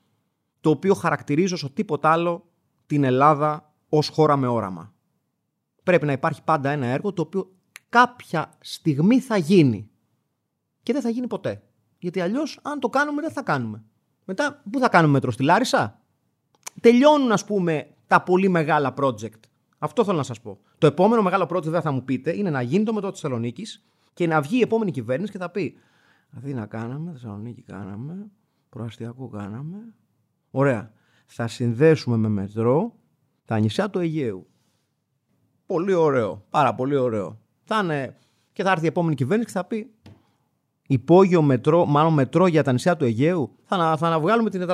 το 0.60 0.70
οποίο 0.70 0.94
χαρακτηρίζει 0.94 1.54
όσο 1.54 1.70
τίποτα 1.70 2.10
άλλο 2.10 2.50
την 2.86 3.04
Ελλάδα 3.04 3.74
ως 3.88 4.08
χώρα 4.08 4.36
με 4.36 4.46
όραμα. 4.46 4.94
Πρέπει 5.82 6.06
να 6.06 6.12
υπάρχει 6.12 6.42
πάντα 6.42 6.70
ένα 6.70 6.86
έργο 6.86 7.12
το 7.12 7.22
οποίο 7.22 7.52
κάποια 7.88 8.52
στιγμή 8.60 9.20
θα 9.20 9.36
γίνει. 9.36 9.90
Και 10.82 10.92
δεν 10.92 11.02
θα 11.02 11.08
γίνει 11.08 11.26
ποτέ. 11.26 11.62
Γιατί 11.98 12.20
αλλιώς, 12.20 12.58
αν 12.62 12.80
το 12.80 12.88
κάνουμε, 12.88 13.20
δεν 13.22 13.30
θα 13.30 13.42
κάνουμε. 13.42 13.84
Μετά, 14.30 14.62
πού 14.70 14.78
θα 14.78 14.88
κάνουμε 14.88 15.12
μέτρο, 15.12 15.30
στη 15.30 15.42
Λάρισα; 15.42 16.00
Τελειώνουν, 16.80 17.32
ας 17.32 17.44
πούμε, 17.44 17.86
τα 18.06 18.22
πολύ 18.22 18.48
μεγάλα 18.48 18.94
project. 18.96 19.40
Αυτό 19.78 20.04
θέλω 20.04 20.16
να 20.16 20.22
σας 20.22 20.40
πω. 20.40 20.58
Το 20.78 20.86
επόμενο 20.86 21.22
μεγάλο 21.22 21.44
project, 21.50 21.62
δεν 21.62 21.80
θα 21.80 21.90
μου 21.90 22.04
πείτε, 22.04 22.36
είναι 22.36 22.50
να 22.50 22.62
γίνει 22.62 22.84
το 22.84 22.92
μετρό 22.92 23.10
της 23.10 23.20
Θεσσαλονίκης 23.20 23.84
και 24.14 24.26
να 24.26 24.40
βγει 24.40 24.56
η 24.56 24.60
επόμενη 24.60 24.90
κυβέρνηση 24.90 25.32
και 25.32 25.38
θα 25.38 25.50
πει 25.50 25.78
Αθήνα 26.36 26.66
κάναμε, 26.66 27.12
Θεσσαλονίκη 27.12 27.62
κάναμε, 27.62 28.30
προαστιακό 28.68 29.28
κάναμε. 29.28 29.76
Ωραία. 30.50 30.92
Θα 31.26 31.46
συνδέσουμε 31.46 32.16
με 32.16 32.28
μετρό 32.28 32.94
τα 33.44 33.58
νησιά 33.58 33.90
του 33.90 33.98
Αιγαίου. 33.98 34.46
Πολύ 35.66 35.92
ωραίο. 35.92 36.44
Πάρα 36.50 36.74
πολύ 36.74 36.96
ωραίο. 36.96 37.40
Θα 37.64 37.80
είναι... 37.82 38.16
Και 38.52 38.62
θα 38.62 38.70
έρθει 38.70 38.84
η 38.84 38.88
επόμενη 38.88 39.14
κυβέρνηση 39.14 39.52
και 39.52 39.58
θα 39.58 39.64
πει 39.64 39.90
υπόγειο 40.90 41.42
μετρό, 41.42 41.86
μάλλον 41.86 42.12
μετρό 42.12 42.46
για 42.46 42.62
τα 42.62 42.72
νησιά 42.72 42.96
του 42.96 43.04
Αιγαίου. 43.04 43.56
Θα, 43.64 43.96
θα 43.98 44.06
αναβγάλουμε 44.06 44.50
την, 44.50 44.66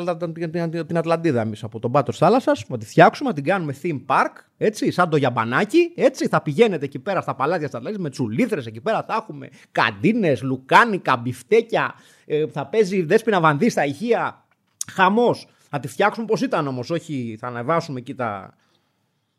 την, 0.50 0.86
την 0.86 0.98
Ατλαντίδα 0.98 1.40
εμείς 1.40 1.64
από 1.64 1.78
τον 1.78 1.90
πάτος 1.92 2.18
θάλασσας, 2.18 2.64
να 2.68 2.78
τη 2.78 2.86
φτιάξουμε, 2.86 3.28
να 3.28 3.34
την 3.34 3.44
κάνουμε 3.44 3.74
theme 3.82 4.00
park, 4.06 4.32
έτσι, 4.56 4.90
σαν 4.90 5.08
το 5.10 5.16
γιαμπανάκι. 5.16 5.92
Έτσι, 5.94 6.28
θα 6.28 6.42
πηγαίνετε 6.42 6.84
εκεί 6.84 6.98
πέρα 6.98 7.20
στα 7.20 7.34
παλάτια 7.34 7.68
στα 7.68 7.78
Ατλαντίδα 7.78 8.02
με 8.02 8.10
τσουλήθρες 8.10 8.66
εκεί 8.66 8.80
πέρα. 8.80 9.02
Θα 9.02 9.14
έχουμε 9.22 9.48
καντίνες, 9.72 10.42
λουκάνικα, 10.42 11.16
μπιφτέκια. 11.16 11.94
Ε, 12.26 12.46
θα 12.46 12.66
παίζει 12.66 13.02
δέσπινα 13.02 13.40
βανδύ 13.40 13.68
στα 13.68 13.84
ηχεία. 13.84 14.44
Χαμός. 14.92 15.46
Θα 15.68 15.80
τη 15.80 15.88
φτιάξουμε 15.88 16.26
πώς 16.26 16.42
ήταν 16.42 16.66
όμως, 16.66 16.90
όχι 16.90 17.36
θα 17.40 17.46
ανεβάσουμε 17.46 17.98
εκεί 17.98 18.14
τα, 18.14 18.54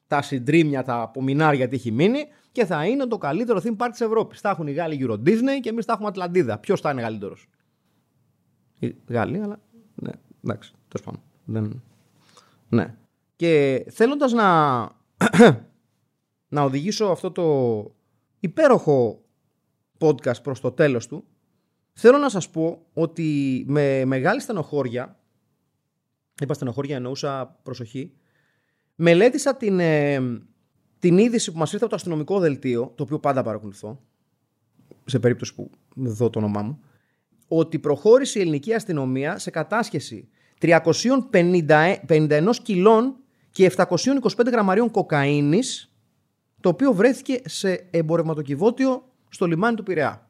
τα 0.07 0.21
συντρίμια, 0.21 0.83
τα 0.83 1.01
απομεινάρια 1.01 1.67
τι 1.67 1.75
έχει 1.75 1.91
μείνει 1.91 2.27
και 2.55 2.65
θα 2.65 2.85
είναι 2.85 3.05
το 3.05 3.17
καλύτερο 3.17 3.61
theme 3.63 3.75
park 3.77 3.87
της 3.91 4.01
Ευρώπης. 4.01 4.39
Θα 4.39 4.49
έχουν 4.49 4.67
οι 4.67 4.71
Γάλλοι 4.71 5.05
Euro 5.07 5.13
Disney 5.13 5.59
και 5.61 5.69
εμείς 5.69 5.85
θα 5.85 5.93
έχουμε 5.93 6.07
Ατλαντίδα. 6.07 6.57
Ποιος 6.57 6.81
θα 6.81 6.91
είναι 6.91 7.01
καλύτερος; 7.01 7.49
Οι 8.79 8.95
Γάλλοι, 9.07 9.41
αλλά. 9.41 9.59
Ναι, 9.95 10.11
εντάξει, 10.43 10.73
τέλος 10.87 11.05
πάντων. 11.05 11.21
Δεν... 11.45 11.83
Ναι. 12.69 12.95
Και 13.35 13.85
θέλοντας 13.89 14.31
να. 14.31 14.79
να 16.55 16.61
οδηγήσω 16.61 17.05
αυτό 17.05 17.31
το 17.31 17.45
υπέροχο 18.39 19.21
podcast 19.99 20.43
προς 20.43 20.59
το 20.59 20.71
τέλος 20.71 21.07
του, 21.07 21.23
θέλω 21.93 22.17
να 22.17 22.29
σας 22.29 22.49
πω 22.49 22.85
ότι 22.93 23.63
με 23.67 24.05
μεγάλη 24.05 24.41
στενοχώρια, 24.41 25.19
είπα 26.41 26.53
στενοχώρια 26.53 26.95
εννοούσα 26.95 27.59
προσοχή, 27.63 28.13
Μελέτησα 28.95 29.55
την, 29.55 29.79
ε, 29.79 30.19
την 30.99 31.17
είδηση 31.17 31.51
που 31.51 31.57
μας 31.57 31.71
ήρθε 31.71 31.83
από 31.83 31.89
το 31.89 31.95
αστυνομικό 31.95 32.39
δελτίο, 32.39 32.91
το 32.95 33.03
οποίο 33.03 33.19
πάντα 33.19 33.43
παρακολουθώ, 33.43 34.01
σε 35.05 35.19
περίπτωση 35.19 35.55
που 35.55 35.69
δω 35.93 36.29
το 36.29 36.39
όνομά 36.39 36.61
μου, 36.61 36.79
ότι 37.47 37.79
προχώρησε 37.79 38.39
η 38.39 38.41
ελληνική 38.41 38.73
αστυνομία 38.73 39.37
σε 39.37 39.49
κατάσχεση 39.49 40.29
351 40.61 42.51
κιλών 42.61 43.15
και 43.51 43.71
725 43.75 44.45
γραμμαρίων 44.45 44.91
κοκαίνης, 44.91 45.91
το 46.61 46.69
οποίο 46.69 46.93
βρέθηκε 46.93 47.41
σε 47.45 47.87
εμπορευματοκιβώτιο 47.91 49.03
στο 49.29 49.45
λιμάνι 49.45 49.75
του 49.75 49.83
Πειραιά. 49.83 50.29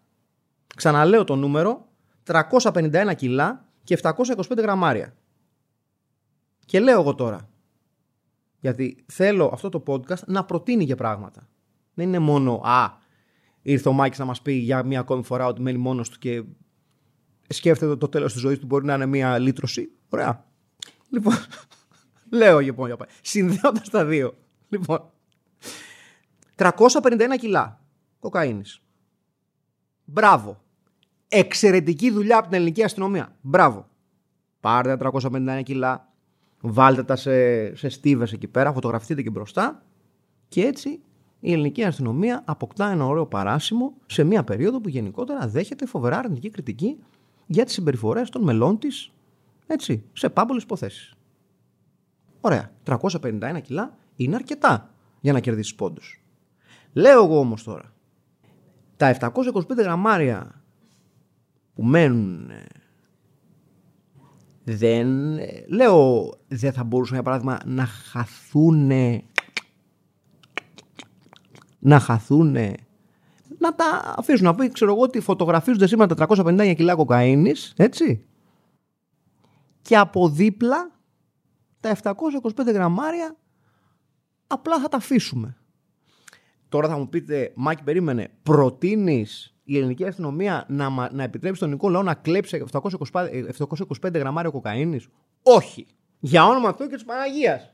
Ξαναλέω 0.75 1.23
το 1.23 1.35
νούμερο, 1.35 1.87
351 2.23 3.13
κιλά 3.15 3.65
και 3.83 3.99
725 4.01 4.57
γραμμάρια. 4.57 5.15
Και 6.65 6.79
λέω 6.79 6.99
εγώ 6.99 7.15
τώρα, 7.15 7.49
γιατί 8.65 9.03
θέλω 9.05 9.49
αυτό 9.53 9.69
το 9.69 9.83
podcast 9.87 10.23
να 10.25 10.45
προτείνει 10.45 10.83
για 10.83 10.95
πράγματα. 10.95 11.47
Δεν 11.93 12.07
είναι 12.07 12.19
μόνο 12.19 12.53
«Α, 12.63 12.97
ήρθε 13.61 13.89
ο 13.89 13.91
Μάκης 13.91 14.19
να 14.19 14.25
μας 14.25 14.41
πει 14.41 14.51
για 14.53 14.83
μία 14.83 14.99
ακόμη 14.99 15.23
φορά 15.23 15.47
ότι 15.47 15.61
μένει 15.61 15.77
μόνος 15.77 16.09
του 16.09 16.19
και 16.19 16.43
σκέφτεται 17.47 17.95
το 17.95 18.09
τέλος 18.09 18.33
της 18.33 18.41
ζωής 18.41 18.59
του 18.59 18.65
μπορεί 18.65 18.85
να 18.85 18.93
είναι 18.93 19.05
μία 19.05 19.37
λύτρωση». 19.37 19.91
Ωραία. 20.09 20.45
Λοιπόν, 21.09 21.33
λέω 22.39 22.59
λοιπόν 22.59 22.87
για 22.87 22.97
πάει. 22.97 23.07
Συνδέοντας 23.21 23.89
τα 23.89 24.05
δύο. 24.05 24.37
Λοιπόν, 24.69 25.11
351 26.55 27.37
κιλά 27.39 27.81
κοκαίνης. 28.19 28.81
Μπράβο. 30.05 30.63
Εξαιρετική 31.27 32.11
δουλειά 32.11 32.37
από 32.37 32.47
την 32.47 32.55
ελληνική 32.55 32.83
αστυνομία. 32.83 33.35
Μπράβο. 33.41 33.87
Πάρτε 34.59 34.97
τα 34.97 35.11
351 35.13 35.61
κιλά, 35.63 36.13
βάλτε 36.61 37.03
τα 37.03 37.15
σε, 37.15 37.75
σε 37.75 37.89
στίβες 37.89 38.31
εκεί 38.31 38.47
πέρα, 38.47 38.73
φωτογραφηθείτε 38.73 39.21
και 39.21 39.29
μπροστά 39.29 39.83
και 40.47 40.61
έτσι 40.61 40.99
η 41.39 41.51
ελληνική 41.51 41.83
αστυνομία 41.83 42.43
αποκτά 42.45 42.91
ένα 42.91 43.05
ωραίο 43.05 43.25
παράσημο 43.25 43.93
σε 44.05 44.23
μια 44.23 44.43
περίοδο 44.43 44.81
που 44.81 44.89
γενικότερα 44.89 45.47
δέχεται 45.47 45.85
φοβερά 45.85 46.17
αρνητική 46.17 46.49
κριτική 46.49 46.97
για 47.45 47.65
τις 47.65 47.73
συμπεριφορές 47.73 48.29
των 48.29 48.43
μελών 48.43 48.79
της 48.79 49.11
έτσι, 49.67 50.03
σε 50.13 50.29
πάμπολες 50.29 50.63
υποθέσεις. 50.63 51.13
Ωραία, 52.41 52.71
351 52.83 53.59
κιλά 53.61 53.97
είναι 54.15 54.35
αρκετά 54.35 54.89
για 55.21 55.33
να 55.33 55.39
κερδίσεις 55.39 55.75
πόντους. 55.75 56.23
Λέω 56.93 57.23
εγώ 57.23 57.39
όμως 57.39 57.63
τώρα, 57.63 57.93
τα 58.97 59.07
725 59.07 59.77
γραμμάρια 59.77 60.63
που 61.75 61.83
μένουν 61.83 62.49
δεν 64.67 65.37
λέω 65.67 66.33
δεν 66.47 66.73
θα 66.73 66.83
μπορούσαν 66.83 67.13
για 67.13 67.23
παράδειγμα 67.23 67.59
να 67.65 67.85
χαθούν 67.85 68.91
να 71.79 71.99
χαθούν 71.99 72.55
να 73.57 73.75
τα 73.75 74.13
αφήσουν. 74.17 74.45
Να 74.45 74.55
πει 74.55 74.71
ξέρω 74.71 74.91
εγώ 74.91 75.01
ότι 75.01 75.19
φωτογραφίζονται 75.19 75.87
σήμερα 75.87 76.15
459 76.27 76.73
κιλά 76.75 76.95
κοκαίνης 76.95 77.73
έτσι. 77.77 78.25
Και 79.81 79.97
από 79.97 80.29
δίπλα 80.29 80.91
τα 81.79 81.97
725 82.03 82.73
γραμμάρια 82.73 83.35
απλά 84.47 84.79
θα 84.79 84.87
τα 84.87 84.97
αφήσουμε. 84.97 85.57
Τώρα 86.69 86.87
θα 86.87 86.97
μου 86.97 87.09
πείτε 87.09 87.51
Μάκη 87.55 87.83
περίμενε 87.83 88.31
προτείνεις 88.43 89.54
η 89.65 89.77
ελληνική 89.77 90.05
αστυνομία 90.05 90.65
να, 90.67 90.89
να 91.11 91.23
επιτρέψει 91.23 91.59
τον 91.59 91.67
ελληνικό 91.67 91.89
λαό 91.89 92.03
να 92.03 92.13
κλέψει 92.13 92.65
725, 92.71 92.89
725 94.01 94.13
γραμμάρια 94.13 94.51
κοκαίνης; 94.51 95.07
Όχι. 95.43 95.87
Για 96.19 96.45
όνομα 96.45 96.69
αυτό 96.69 96.87
και 96.87 96.95
της 96.95 97.05
Παναγίας. 97.05 97.73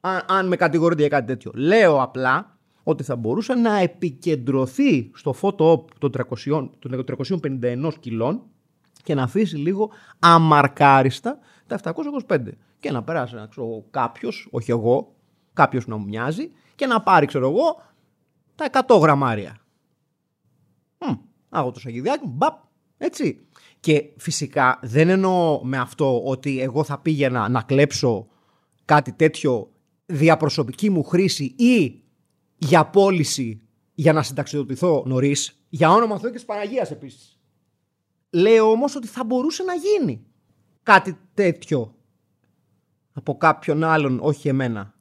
Αν, 0.00 0.22
αν 0.28 0.46
με 0.46 0.56
κατηγορείτε 0.56 1.00
για 1.00 1.10
κάτι 1.10 1.26
τέτοιο. 1.26 1.50
Λέω 1.54 2.02
απλά 2.02 2.58
ότι 2.82 3.02
θα 3.02 3.16
μπορούσε 3.16 3.54
να 3.54 3.78
επικεντρωθεί 3.78 5.10
στο 5.14 5.34
photo 5.40 5.72
op 5.72 5.84
των 5.98 7.06
351 7.06 7.92
κιλών 8.00 8.42
και 9.02 9.14
να 9.14 9.22
αφήσει 9.22 9.56
λίγο 9.56 9.90
αμαρκάριστα 10.18 11.38
τα 11.66 11.80
725 12.28 12.38
και 12.78 12.90
να 12.90 13.02
περάσει 13.02 13.34
ξέρω, 13.50 13.84
κάποιος, 13.90 14.48
όχι 14.50 14.70
εγώ, 14.70 15.14
κάποιος 15.52 15.86
να 15.86 15.96
μου 15.96 16.04
μοιάζει 16.04 16.50
και 16.74 16.86
να 16.86 17.02
πάρει 17.02 17.26
ξέρω 17.26 17.48
εγώ 17.48 17.82
τα 18.54 18.84
100 18.86 19.00
γραμμάρια. 19.00 19.59
Άγω 21.50 21.70
το 21.70 21.80
σαγιδιάκι 21.80 22.26
μου, 22.26 22.32
μπαπ, 22.32 22.62
έτσι. 22.98 23.46
Και 23.80 24.04
φυσικά 24.16 24.78
δεν 24.82 25.08
εννοώ 25.08 25.64
με 25.64 25.78
αυτό 25.78 26.24
ότι 26.24 26.60
εγώ 26.60 26.84
θα 26.84 26.98
πήγαινα 26.98 27.48
να 27.48 27.62
κλέψω 27.62 28.26
κάτι 28.84 29.12
τέτοιο 29.12 29.72
διαπροσωπική 30.06 30.90
μου 30.90 31.02
χρήση 31.02 31.44
ή 31.44 32.02
για 32.56 32.86
πώληση 32.86 33.62
για 33.94 34.12
να 34.12 34.22
συνταξιδοτηθώ 34.22 35.02
νωρίς. 35.06 35.64
Για 35.68 35.90
όνομα 35.90 36.18
Θεού 36.18 36.30
και 36.30 36.36
της 36.36 36.44
Παναγίας 36.44 36.90
επίσης. 36.90 37.38
Λέω 38.30 38.70
όμως 38.70 38.96
ότι 38.96 39.06
θα 39.06 39.24
μπορούσε 39.24 39.62
να 39.62 39.74
γίνει. 39.74 40.24
κάτι 40.82 41.18
τέτοιο 41.34 41.94
από 43.12 43.36
κάποιον 43.36 43.84
άλλον, 43.84 44.18
όχι 44.22 44.48
εμένα, 44.48 44.94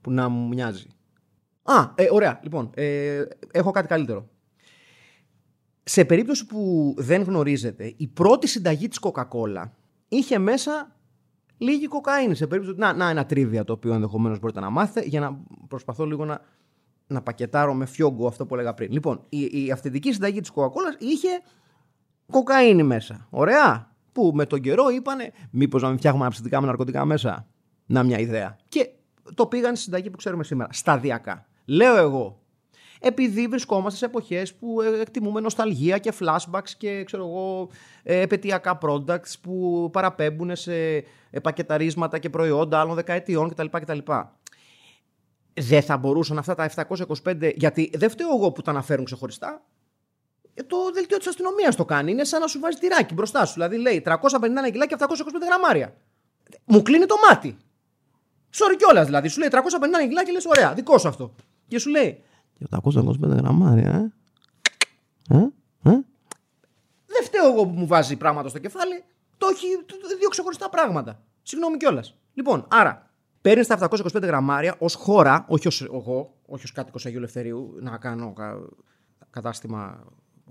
που 0.00 0.10
να 0.10 0.28
μου 0.28 0.48
μοιάζει. 0.48 0.86
Α, 1.62 1.92
ε, 1.94 2.08
ωραία. 2.10 2.40
Λοιπόν, 2.42 2.70
ε, 2.74 3.24
έχω 3.50 3.70
κάτι 3.70 3.88
καλύτερο. 3.88 4.28
Σε 5.84 6.04
περίπτωση 6.04 6.46
που 6.46 6.94
δεν 6.96 7.22
γνωρίζετε, 7.22 7.94
η 7.96 8.06
πρώτη 8.06 8.46
συνταγή 8.46 8.88
της 8.88 8.98
Coca-Cola 9.02 9.70
είχε 10.08 10.38
μέσα 10.38 10.96
λίγη 11.58 11.86
κοκαίνη. 11.86 12.34
Σε 12.34 12.46
περίπτωση... 12.46 12.78
Να, 12.78 12.92
να 12.92 13.10
ένα 13.10 13.26
τρίβια 13.26 13.64
το 13.64 13.72
οποίο 13.72 13.94
ενδεχομένως 13.94 14.38
μπορείτε 14.38 14.60
να 14.60 14.70
μάθετε 14.70 15.06
για 15.06 15.20
να 15.20 15.38
προσπαθώ 15.68 16.04
λίγο 16.04 16.24
να, 16.24 16.40
να 17.06 17.22
πακετάρω 17.22 17.74
με 17.74 17.86
φιόγκο 17.86 18.26
αυτό 18.26 18.46
που 18.46 18.54
έλεγα 18.54 18.74
πριν. 18.74 18.92
Λοιπόν, 18.92 19.24
η, 19.28 19.64
η 19.64 19.70
αυθεντική 19.70 20.12
συνταγή 20.12 20.40
της 20.40 20.50
Coca-Cola 20.54 21.02
είχε 21.02 21.28
κοκαίνη 22.30 22.82
μέσα. 22.82 23.26
Ωραία. 23.30 23.92
Που 24.12 24.32
με 24.34 24.46
τον 24.46 24.60
καιρό 24.60 24.88
είπανε, 24.88 25.32
μήπως 25.50 25.82
να 25.82 25.88
μην 25.88 25.96
φτιάχνουμε 25.96 26.24
αναψυκτικά 26.24 26.60
με 26.60 26.66
ναρκωτικά 26.66 27.04
μέσα; 27.04 27.46
Να 27.86 28.02
μια 28.02 28.18
ιδέα. 28.18 28.56
Και 28.68 28.90
το 29.34 29.46
πήγαν 29.46 29.74
στη 29.74 29.84
συνταγή 29.84 30.10
που 30.10 30.16
ξέρουμε 30.16 30.44
σήμερα. 30.44 30.72
Σταδιακά. 30.72 31.46
Λέω 31.64 31.96
εγώ, 31.96 32.43
επειδή 33.04 33.46
βρισκόμαστε 33.46 33.98
σε 33.98 34.04
εποχές 34.04 34.54
που 34.54 34.80
εκτιμούμε 34.80 35.40
νοσταλγία 35.40 35.98
και 35.98 36.12
flashbacks 36.20 36.70
και 36.78 37.04
ξέρω 37.04 37.24
εγώ 37.26 37.68
ε, 38.02 38.20
επαιτειακά 38.20 38.78
products 38.82 39.32
που 39.42 39.88
παραπέμπουν 39.92 40.56
σε 40.56 40.72
πακεταρίσματα 41.42 42.18
και 42.18 42.30
προϊόντα 42.30 42.80
άλλων 42.80 42.94
δεκαετιών 42.94 43.48
κτλ. 43.48 43.66
κτλ. 43.70 43.98
Δεν 45.54 45.82
θα 45.82 45.96
μπορούσαν 45.96 46.38
αυτά 46.38 46.54
τα 46.54 46.70
725, 47.24 47.52
γιατί 47.54 47.90
δεν 47.94 48.10
φταίω 48.10 48.28
εγώ 48.36 48.52
που 48.52 48.62
τα 48.62 48.70
αναφέρουν 48.70 49.04
ξεχωριστά. 49.04 49.62
Ε, 50.54 50.62
το 50.62 50.76
δελτίο 50.94 51.18
της 51.18 51.26
αστυνομίας 51.26 51.76
το 51.76 51.84
κάνει. 51.84 52.10
Είναι 52.10 52.24
σαν 52.24 52.40
να 52.40 52.46
σου 52.46 52.60
βάζει 52.60 52.78
τυράκι 52.78 53.14
μπροστά 53.14 53.44
σου. 53.44 53.52
Δηλαδή 53.52 53.76
λέει 53.76 54.02
351 54.04 54.10
κιλά 54.72 54.86
και 54.86 54.96
725 54.98 55.04
γραμμάρια. 55.44 55.94
Μου 56.64 56.82
κλείνει 56.82 57.06
το 57.06 57.14
μάτι. 57.28 57.56
Sorry 58.54 58.76
κιόλας 58.78 59.06
δηλαδή. 59.06 59.28
Σου 59.28 59.38
λέει 59.38 59.48
351 59.52 60.08
κιλά 60.08 60.24
και 60.24 60.32
λες: 60.32 60.44
Ωραία, 60.46 60.72
δικό 60.74 60.98
σου 60.98 61.08
αυτό. 61.08 61.34
Και 61.68 61.78
σου 61.78 61.90
λέει 61.90 62.22
725 62.70 63.14
γραμμάρια, 63.20 64.12
ε. 65.28 65.36
ε. 65.36 65.38
ε. 65.90 66.04
Δεν 67.06 67.24
φταίω 67.24 67.52
εγώ 67.52 67.66
που 67.66 67.74
μου 67.74 67.86
βάζει 67.86 68.16
πράγματα 68.16 68.48
στο 68.48 68.58
κεφάλι. 68.58 69.04
Το 69.38 69.46
έχει 69.46 69.66
δύο 70.18 70.28
ξεχωριστά 70.28 70.68
πράγματα. 70.68 71.22
Συγγνώμη 71.42 71.76
κιόλας. 71.76 72.18
Λοιπόν, 72.34 72.66
άρα 72.70 73.10
παίρνεις 73.40 73.66
τα 73.66 73.78
725 73.90 74.22
γραμμάρια 74.22 74.76
ως 74.78 74.94
χώρα, 74.94 75.44
όχι 75.48 75.66
ως 75.66 75.82
εγώ, 75.82 76.34
όχι 76.46 76.64
ως 76.64 76.72
κάτοικος 76.72 77.06
Αγίου 77.06 77.18
Ελευθερίου, 77.18 77.74
να 77.80 77.96
κάνω 77.98 78.32
κατάστημα. 79.30 80.04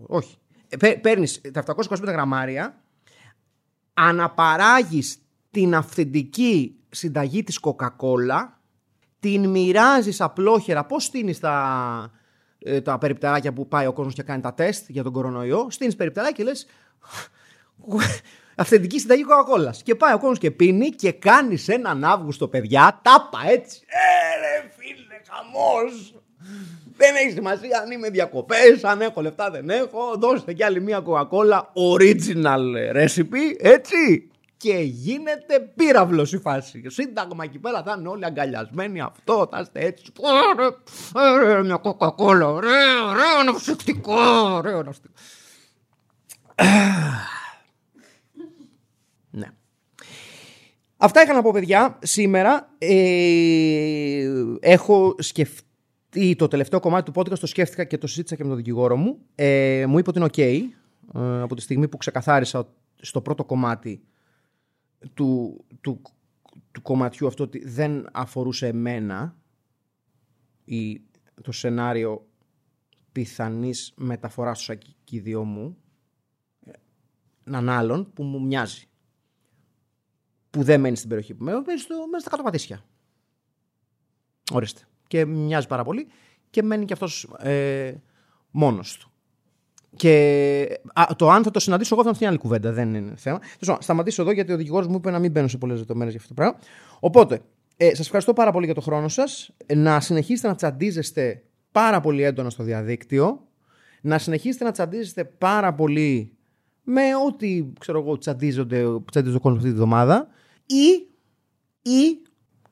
Όχι. 0.07 0.37
Ε, 0.69 0.93
παίρνεις 0.93 1.41
τα 1.53 1.59
725 1.59 2.03
γραμμάρια, 2.03 2.83
αναπαράγεις 3.93 5.17
την 5.51 5.75
αυθεντική 5.75 6.79
συνταγή 6.89 7.43
της 7.43 7.59
Coca-Cola, 7.61 8.47
την 9.23 9.49
μοιράζεις 9.49 10.21
απλόχερα. 10.21 10.85
Πώς 10.85 11.03
στείνεις 11.03 11.39
τα, 11.39 12.11
ε, 12.59 12.81
τα 12.81 12.97
περιπτεράκια 12.97 13.53
που 13.53 13.67
πάει 13.67 13.85
ο 13.85 13.93
κόσμος 13.93 14.13
και 14.13 14.23
κάνει 14.23 14.41
τα 14.41 14.53
τεστ 14.53 14.89
για 14.89 15.03
τον 15.03 15.11
κορονοϊό; 15.11 15.67
Στείνεις 15.69 15.95
περιπτεράκια 15.95 16.35
και 16.35 16.43
λες. 16.43 16.67
Αυθεντική 18.55 18.99
συνταγή 18.99 19.23
Coca-Cola. 19.27 19.71
Και 19.83 19.95
πάει 19.95 20.13
ο 20.13 20.17
κόσμος 20.17 20.37
και 20.37 20.51
πίνει 20.51 20.89
και 20.89 21.11
κάνεις 21.11 21.67
έναν 21.67 22.03
Αύγουστο, 22.03 22.47
παιδιά, 22.47 22.99
τάπα 23.03 23.39
έτσι. 23.49 23.81
Ε, 23.85 24.39
ρε 24.39 24.71
φίλε, 24.77 25.21
χαμός. 25.29 26.15
Δεν 26.97 27.15
έχει 27.15 27.31
σημασία 27.31 27.79
αν 27.83 27.91
είμαι 27.91 28.09
διακοπές, 28.09 28.83
αν 28.83 29.01
έχω 29.01 29.21
λεφτά 29.21 29.49
δεν 29.49 29.69
έχω. 29.69 30.15
Δώστε 30.17 30.53
κι 30.53 30.63
άλλη 30.63 30.81
μία 30.81 31.03
Coca-Cola 31.05 31.61
original 31.91 32.95
recipe, 32.95 33.55
έτσι 33.57 34.29
και 34.63 34.77
γίνεται 34.77 35.71
πύραυλος 35.75 36.33
η 36.33 36.37
φάση. 36.37 36.83
Σύνταγμα 36.87 37.43
εκεί 37.43 37.59
πέρα 37.59 37.83
θα 37.83 37.95
είναι 37.99 38.07
όλοι 38.07 38.25
αγκαλιασμένοι. 38.25 39.01
Αυτό 39.01 39.47
θα 39.51 39.59
είστε 39.59 39.79
έτσι. 39.79 40.11
Ωραία, 41.13 41.63
μια 41.63 41.75
κοκακόλα. 41.75 42.47
Ωραίο, 42.47 43.07
ωραίο 43.07 43.43
ναυσικτικό. 43.45 44.15
Ωραίο 44.55 44.83
ναυσικτικό. 44.83 45.19
Ναι. 49.35 49.47
Αυτά 50.97 51.21
είχα 51.23 51.33
να 51.33 51.41
πω, 51.41 51.51
παιδιά. 51.51 51.99
Σήμερα 52.01 52.75
ε, 52.77 54.27
έχω 54.59 55.15
σκεφτεί 55.19 56.35
το 56.37 56.47
τελευταίο 56.47 56.79
κομμάτι 56.79 57.11
του 57.11 57.19
podcast, 57.19 57.39
το 57.39 57.47
σκέφτηκα 57.47 57.83
και 57.83 57.97
το 57.97 58.07
συζήτησα 58.07 58.35
και 58.35 58.43
με 58.43 58.49
τον 58.49 58.57
δικηγόρο 58.57 58.95
μου. 58.95 59.17
Ε, 59.35 59.85
μου 59.87 59.97
είπε 59.97 60.09
ότι 60.09 60.19
είναι 60.19 60.29
OK 60.33 61.19
ε, 61.19 61.41
από 61.41 61.55
τη 61.55 61.61
στιγμή 61.61 61.87
που 61.87 61.97
ξεκαθάρισα 61.97 62.67
στο 62.95 63.21
πρώτο 63.21 63.43
κομμάτι 63.43 64.03
του, 65.13 65.63
του, 65.81 66.01
του 66.71 66.81
κομματιού 66.81 67.27
αυτό 67.27 67.43
ότι 67.43 67.67
δεν 67.67 68.07
αφορούσε 68.11 68.67
εμένα 68.67 69.37
ή 70.65 71.01
το 71.41 71.51
σενάριο 71.51 72.27
πιθανής 73.11 73.93
μεταφοράς 73.95 74.57
στο 74.57 74.73
σακίδιο 74.73 75.43
μου 75.43 75.77
έναν 77.43 77.69
άλλον 77.69 78.13
που 78.13 78.23
μου 78.23 78.41
μοιάζει. 78.41 78.87
Που 80.49 80.63
δεν 80.63 80.79
μένει 80.79 80.95
στην 80.95 81.09
περιοχή 81.09 81.33
που 81.33 81.43
μένει, 81.43 81.61
μένει, 81.65 81.79
στο, 81.79 81.95
μένει 81.95 82.21
στα 82.21 82.29
κάτω 82.29 82.43
πατήσια. 82.43 82.85
Ορίστε. 84.51 84.81
Και 85.07 85.25
μοιάζει 85.25 85.67
πάρα 85.67 85.83
πολύ 85.83 86.07
και 86.49 86.63
μένει 86.63 86.85
και 86.85 86.93
αυτός 86.93 87.23
ε, 87.37 87.95
μόνος 88.51 88.97
του. 88.97 89.12
Και 89.95 90.79
α, 90.93 91.05
το 91.15 91.29
αν 91.29 91.43
θα 91.43 91.51
το 91.51 91.59
συναντήσω 91.59 91.95
εγώ 91.95 92.03
θα 92.03 92.17
είναι 92.19 92.29
άλλη 92.29 92.37
κουβέντα, 92.37 92.71
δεν 92.71 92.93
είναι 92.93 93.13
θέμα. 93.15 93.39
Θα 93.59 93.77
σταματήσω 93.79 94.21
εδώ 94.21 94.31
γιατί 94.31 94.53
ο 94.53 94.57
δικηγόρος 94.57 94.87
μου 94.87 94.95
είπε 94.95 95.11
να 95.11 95.19
μην 95.19 95.31
μπαίνω 95.31 95.47
σε 95.47 95.57
πολλές 95.57 95.77
λεπτομέρειες 95.77 96.13
για 96.13 96.21
αυτό 96.23 96.33
το 96.33 96.41
πράγμα. 96.41 96.59
Οπότε, 96.99 97.39
ε, 97.77 97.87
σας 97.95 98.05
ευχαριστώ 98.05 98.33
πάρα 98.33 98.51
πολύ 98.51 98.65
για 98.65 98.73
το 98.73 98.81
χρόνο 98.81 99.07
σας. 99.07 99.55
Να 99.75 99.99
συνεχίσετε 99.99 100.47
να 100.47 100.55
τσαντίζεστε 100.55 101.43
πάρα 101.71 102.01
πολύ 102.01 102.23
έντονα 102.23 102.49
στο 102.49 102.63
διαδίκτυο. 102.63 103.47
Να 104.01 104.17
συνεχίσετε 104.17 104.63
να 104.63 104.71
τσαντίζεστε 104.71 105.23
πάρα 105.23 105.73
πολύ 105.73 106.37
με 106.83 107.01
ό,τι 107.27 107.65
ξέρω 107.79 107.99
εγώ 107.99 108.17
τσαντίζονται, 108.17 108.83
τσαντίζονται 109.11 109.37
ο 109.37 109.41
κόσμος 109.41 109.59
αυτή 109.59 109.69
τη 109.69 109.75
βδομάδα. 109.75 110.27
Ή, 110.65 111.07
ή 111.91 112.21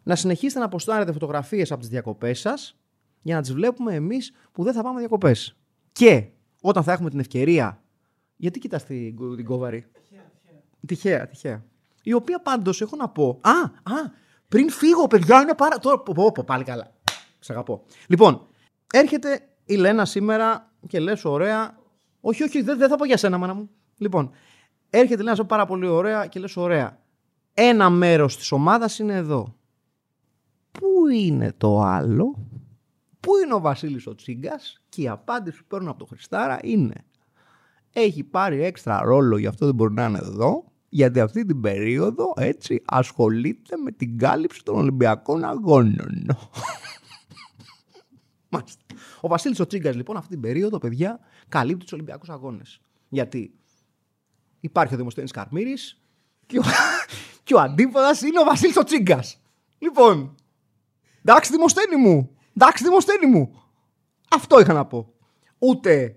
να 0.03 0.15
συνεχίσετε 0.15 0.59
να 0.59 0.65
αποστάρετε 0.65 1.11
φωτογραφίες 1.11 1.71
από 1.71 1.79
τις 1.79 1.89
διακοπές 1.89 2.39
σας 2.39 2.79
για 3.21 3.35
να 3.35 3.41
τις 3.41 3.53
βλέπουμε 3.53 3.93
εμείς 3.95 4.31
που 4.51 4.63
δεν 4.63 4.73
θα 4.73 4.83
πάμε 4.83 4.99
διακοπές. 4.99 5.57
Και 5.91 6.25
όταν 6.61 6.83
θα 6.83 6.91
έχουμε 6.91 7.09
την 7.09 7.19
ευκαιρία. 7.19 7.81
Γιατί 8.35 8.59
κοιτάς 8.59 8.85
την, 8.85 9.35
την 9.35 9.45
κόβαρη; 9.45 9.85
Τυχαία, 10.85 11.27
τυχαία. 11.27 11.63
Η 12.03 12.13
οποία 12.13 12.41
πάντως 12.41 12.81
έχω 12.81 12.95
να 12.95 13.09
πω. 13.09 13.39
Α, 13.41 13.51
α, 13.93 14.11
πριν 14.47 14.69
φύγω, 14.69 15.07
παιδιά, 15.07 15.41
είναι 15.41 15.55
πάρα. 15.55 15.77
Τώρα, 15.77 15.99
πω, 15.99 16.31
πω, 16.31 16.43
πάλι 16.45 16.63
καλά. 16.63 16.91
Σε 17.39 17.53
αγαπώ. 17.53 17.83
Λοιπόν, 18.07 18.47
έρχεται 18.93 19.41
η 19.65 19.75
Λένα 19.75 20.05
σήμερα 20.05 20.71
και 20.87 20.99
λες 20.99 21.25
ωραία. 21.25 21.77
Όχι, 22.21 22.43
όχι, 22.43 22.61
δεν, 22.61 22.77
δεν 22.77 22.89
θα 22.89 22.95
πω 22.95 23.05
για 23.05 23.17
σένα, 23.17 23.37
μάνα 23.37 23.53
μου. 23.53 23.69
Λοιπόν, 23.97 24.31
έρχεται 24.89 25.21
η 25.21 25.25
Λένα 25.25 25.45
πάρα 25.45 25.65
πολύ 25.65 25.87
ωραία 25.87 26.25
και 26.25 26.39
λες 26.39 26.57
ωραία. 26.57 26.99
Ένα 27.53 27.89
μέρος 27.89 28.37
της 28.37 28.51
ομάδας 28.51 28.99
είναι 28.99 29.15
εδώ. 29.15 29.55
Πού 30.71 31.07
είναι 31.07 31.53
το 31.57 31.81
άλλο; 31.81 32.35
Πού 33.21 33.31
είναι 33.43 33.53
ο 33.53 33.59
Βασίλης 33.59 34.07
ο 34.07 34.15
Τσίγκας; 34.15 34.81
Και 34.89 35.01
η 35.01 35.07
απάντηση 35.07 35.57
που 35.57 35.67
παίρνω 35.67 35.89
από 35.89 35.99
τον 35.99 36.07
Χριστάρα 36.07 36.59
είναι 36.63 37.05
έχει 37.93 38.23
πάρει 38.23 38.63
έξτρα 38.63 39.01
ρόλο, 39.03 39.37
γι' 39.37 39.47
αυτό 39.47 39.65
δεν 39.65 39.75
μπορεί 39.75 39.93
να 39.93 40.05
είναι 40.05 40.17
εδώ, 40.17 40.63
γιατί 40.89 41.19
αυτή 41.19 41.45
την 41.45 41.61
περίοδο 41.61 42.33
έτσι 42.35 42.81
ασχολείται 42.85 43.77
με 43.77 43.91
την 43.91 44.17
κάλυψη 44.17 44.63
των 44.63 44.75
Ολυμπιακών 44.75 45.43
Αγώνων. 45.43 46.25
Ο 49.21 49.27
Βασίλης 49.27 49.59
ο 49.59 49.67
Τσίγκας 49.67 49.95
λοιπόν 49.95 50.17
αυτή 50.17 50.29
την 50.29 50.39
περίοδο, 50.41 50.77
παιδιά, 50.77 51.19
καλύπτει 51.49 51.83
τους 51.83 51.93
Ολυμπιακούς 51.93 52.29
Αγώνες. 52.29 52.81
Γιατί 53.09 53.53
υπάρχει 54.59 54.93
ο 54.93 54.97
Δημοσθένης 54.97 55.31
Καρμύρης 55.31 56.01
και 56.45 56.59
ο, 56.59 56.61
και 57.43 57.53
ο 57.53 57.59
αντίποδας 57.59 58.21
είναι 58.21 58.39
ο 58.39 58.43
Βασίλης 58.43 58.77
ο 58.77 58.83
Τσίγκας. 58.83 59.41
Λοιπόν, 59.77 60.35
εντάξει 61.23 61.51
Δημοσθένη 61.51 61.95
μου, 61.95 62.35
Εντάξει, 62.57 62.83
δημοστέλη 62.83 63.25
μου. 63.25 63.61
Αυτό 64.29 64.59
είχα 64.59 64.73
να 64.73 64.85
πω. 64.85 65.13
Ούτε 65.57 66.15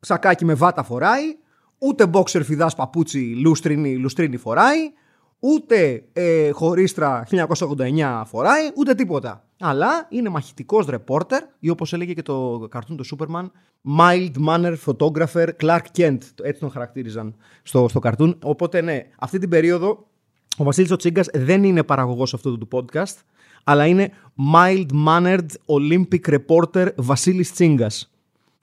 σακάκι 0.00 0.44
με 0.44 0.54
βάτα 0.54 0.82
φοράει, 0.82 1.38
ούτε 1.78 2.06
μπόξερ 2.06 2.44
φιδάς 2.44 2.74
παπούτσι 2.74 3.18
λουστρίνη, 3.18 3.96
λουστρίνη 3.96 4.36
φοράει, 4.36 4.92
ούτε 5.38 6.04
ε, 6.12 6.50
χωρίστρα 6.50 7.26
1989 7.30 8.22
φοράει, 8.26 8.70
ούτε 8.76 8.94
τίποτα. 8.94 9.44
Αλλά 9.60 10.06
είναι 10.08 10.28
μαχητικός 10.28 10.86
ρεπόρτερ 10.86 11.42
ή 11.58 11.70
όπως 11.70 11.92
έλεγε 11.92 12.12
και 12.12 12.22
το 12.22 12.66
καρτούν 12.70 12.96
του 12.96 13.04
Σούπερμαν, 13.04 13.52
mild 13.98 14.32
manner 14.48 14.74
photographer 14.86 15.48
Clark 15.62 15.84
Kent. 15.96 16.18
Έτσι 16.42 16.60
τον 16.60 16.70
χαρακτήριζαν 16.70 17.34
στο, 17.62 17.88
στο 17.88 17.98
καρτούν. 17.98 18.38
Οπότε 18.42 18.80
ναι, 18.80 19.06
αυτή 19.18 19.38
την 19.38 19.48
περίοδο 19.48 20.06
ο 20.56 20.64
Βασίλης 20.64 20.90
ο 20.90 20.96
Τσίγκας 20.96 21.28
δεν 21.32 21.64
είναι 21.64 21.82
παραγωγός 21.82 22.34
αυτού 22.34 22.58
του 22.58 22.68
podcast 22.72 23.16
αλλά 23.64 23.86
είναι 23.86 24.10
mild-mannered 24.54 25.46
Olympic 25.66 26.38
reporter 26.38 26.88
Βασίλης 26.96 27.52
Τσίγκας. 27.52 28.10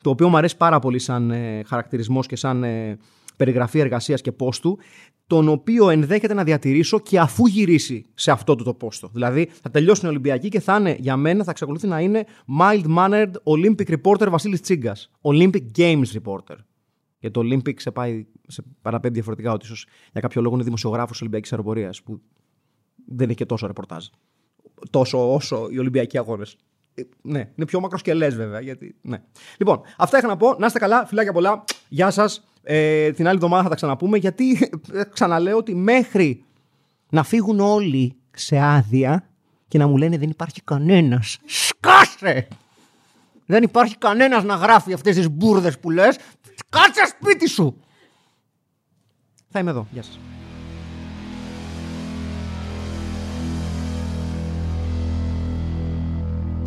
Το 0.03 0.10
οποίο 0.10 0.29
μου 0.29 0.38
αρέσει 0.38 0.57
πάρα 0.57 0.79
πολύ 0.79 0.99
σαν 0.99 1.31
ε, 1.31 1.63
χαρακτηρισμός 1.65 2.27
και 2.27 2.36
σαν 2.36 2.63
ε, 2.63 2.97
περιγραφή 3.38 3.79
εργασίας 3.79 4.21
και 4.21 4.31
πόστου, 4.31 4.77
τον 5.27 5.47
οποίο 5.47 5.89
ενδέχεται 5.89 6.33
να 6.33 6.43
διατηρήσω 6.43 6.99
και 6.99 7.19
αφού 7.19 7.45
γυρίσει 7.45 8.05
σε 8.13 8.31
αυτό 8.31 8.55
το, 8.55 8.63
το 8.63 8.73
πόστο. 8.73 9.10
Δηλαδή, 9.13 9.49
θα 9.62 9.71
τελειώσει 9.71 9.99
την 9.99 10.10
Ολυμπιακή 10.10 10.49
και 10.49 10.60
θα 10.60 10.77
είναι 10.77 10.95
για 10.99 11.17
μένα, 11.17 11.43
θα 11.43 11.51
εξακολουθεί 11.51 11.88
να 11.88 11.99
είναι 11.99 12.25
mild-mannered 12.60 13.31
Olympic 13.43 13.97
reporter 13.97 14.27
Βασίλη 14.29 14.60
Τσίγκα. 14.60 14.95
Olympic 15.21 15.62
Games 15.77 16.05
reporter. 16.13 16.55
Και 17.19 17.29
το 17.29 17.41
Olympic 17.43 17.73
σε, 17.75 17.91
πάει, 17.91 18.25
σε 18.47 18.63
παραπέμπει 18.81 19.13
διαφορετικά 19.13 19.51
ότι 19.51 19.65
ίσως 19.65 19.88
για 20.12 20.21
κάποιο 20.21 20.41
λόγο 20.41 20.55
είναι 20.55 20.63
δημοσιογράφος 20.63 21.21
Ολυμπιακής 21.21 21.51
Αεροπορίας, 21.51 22.01
που 22.01 22.21
δεν 23.07 23.27
έχει 23.27 23.38
και 23.38 23.45
τόσο 23.45 23.67
ρεπορτάζ. 23.67 24.05
Τόσο 24.89 25.34
όσο 25.34 25.67
οι 25.69 25.80
Ολυμπιακοί 25.80 26.17
αγώνες. 26.17 26.58
Ναι, 27.21 27.39
είναι 27.39 27.65
πιο 27.65 27.80
μακροσκελές 27.80 28.36
βέβαια. 28.36 28.60
Γιατί, 28.60 28.95
ναι. 29.01 29.21
Λοιπόν, 29.58 29.82
αυτά 29.97 30.17
είχα 30.17 30.27
να 30.27 30.38
πω. 30.38 30.56
Να 30.60 30.65
είστε 30.65 30.80
καλά, 30.80 31.06
φιλάκια 31.06 31.34
πολλά. 31.34 31.63
Γεια 31.89 32.12
σας. 32.12 32.47
Ε, 32.63 33.12
την 33.12 33.27
άλλη 33.27 33.36
εβδομάδα 33.36 33.63
θα 33.63 33.69
τα 33.69 33.75
ξαναπούμε. 33.75 34.17
Γιατί 34.17 34.69
ξαναλέω 35.13 35.58
ότι 35.58 35.75
μέχρι 35.75 36.45
να 37.10 37.23
φύγουν 37.23 37.60
όλοι 37.60 38.15
σε 38.32 38.60
άδεια 38.60 39.30
και 39.67 39.77
να 39.77 39.88
μου 39.88 39.97
λένε 39.97 40.17
δεν 40.17 40.30
υπάρχει 40.30 40.62
κανένας. 40.62 41.38
Σκάσε! 41.45 42.47
Δεν 43.45 43.63
υπάρχει 43.63 43.97
κανένας 43.97 44.43
να 44.43 44.56
γράφει 44.56 44.93
αυτές 44.93 45.15
τις 45.15 45.30
μπουρδες 45.30 45.80
που 45.80 45.89
λες. 45.89 46.17
Κάτσε 46.69 47.15
σπίτι 47.19 47.49
σου! 47.49 47.82
Θα 49.49 49.60
είμαι 49.60 49.69
εδώ. 49.69 49.88
Γεια 49.91 50.03
σας. 50.03 50.19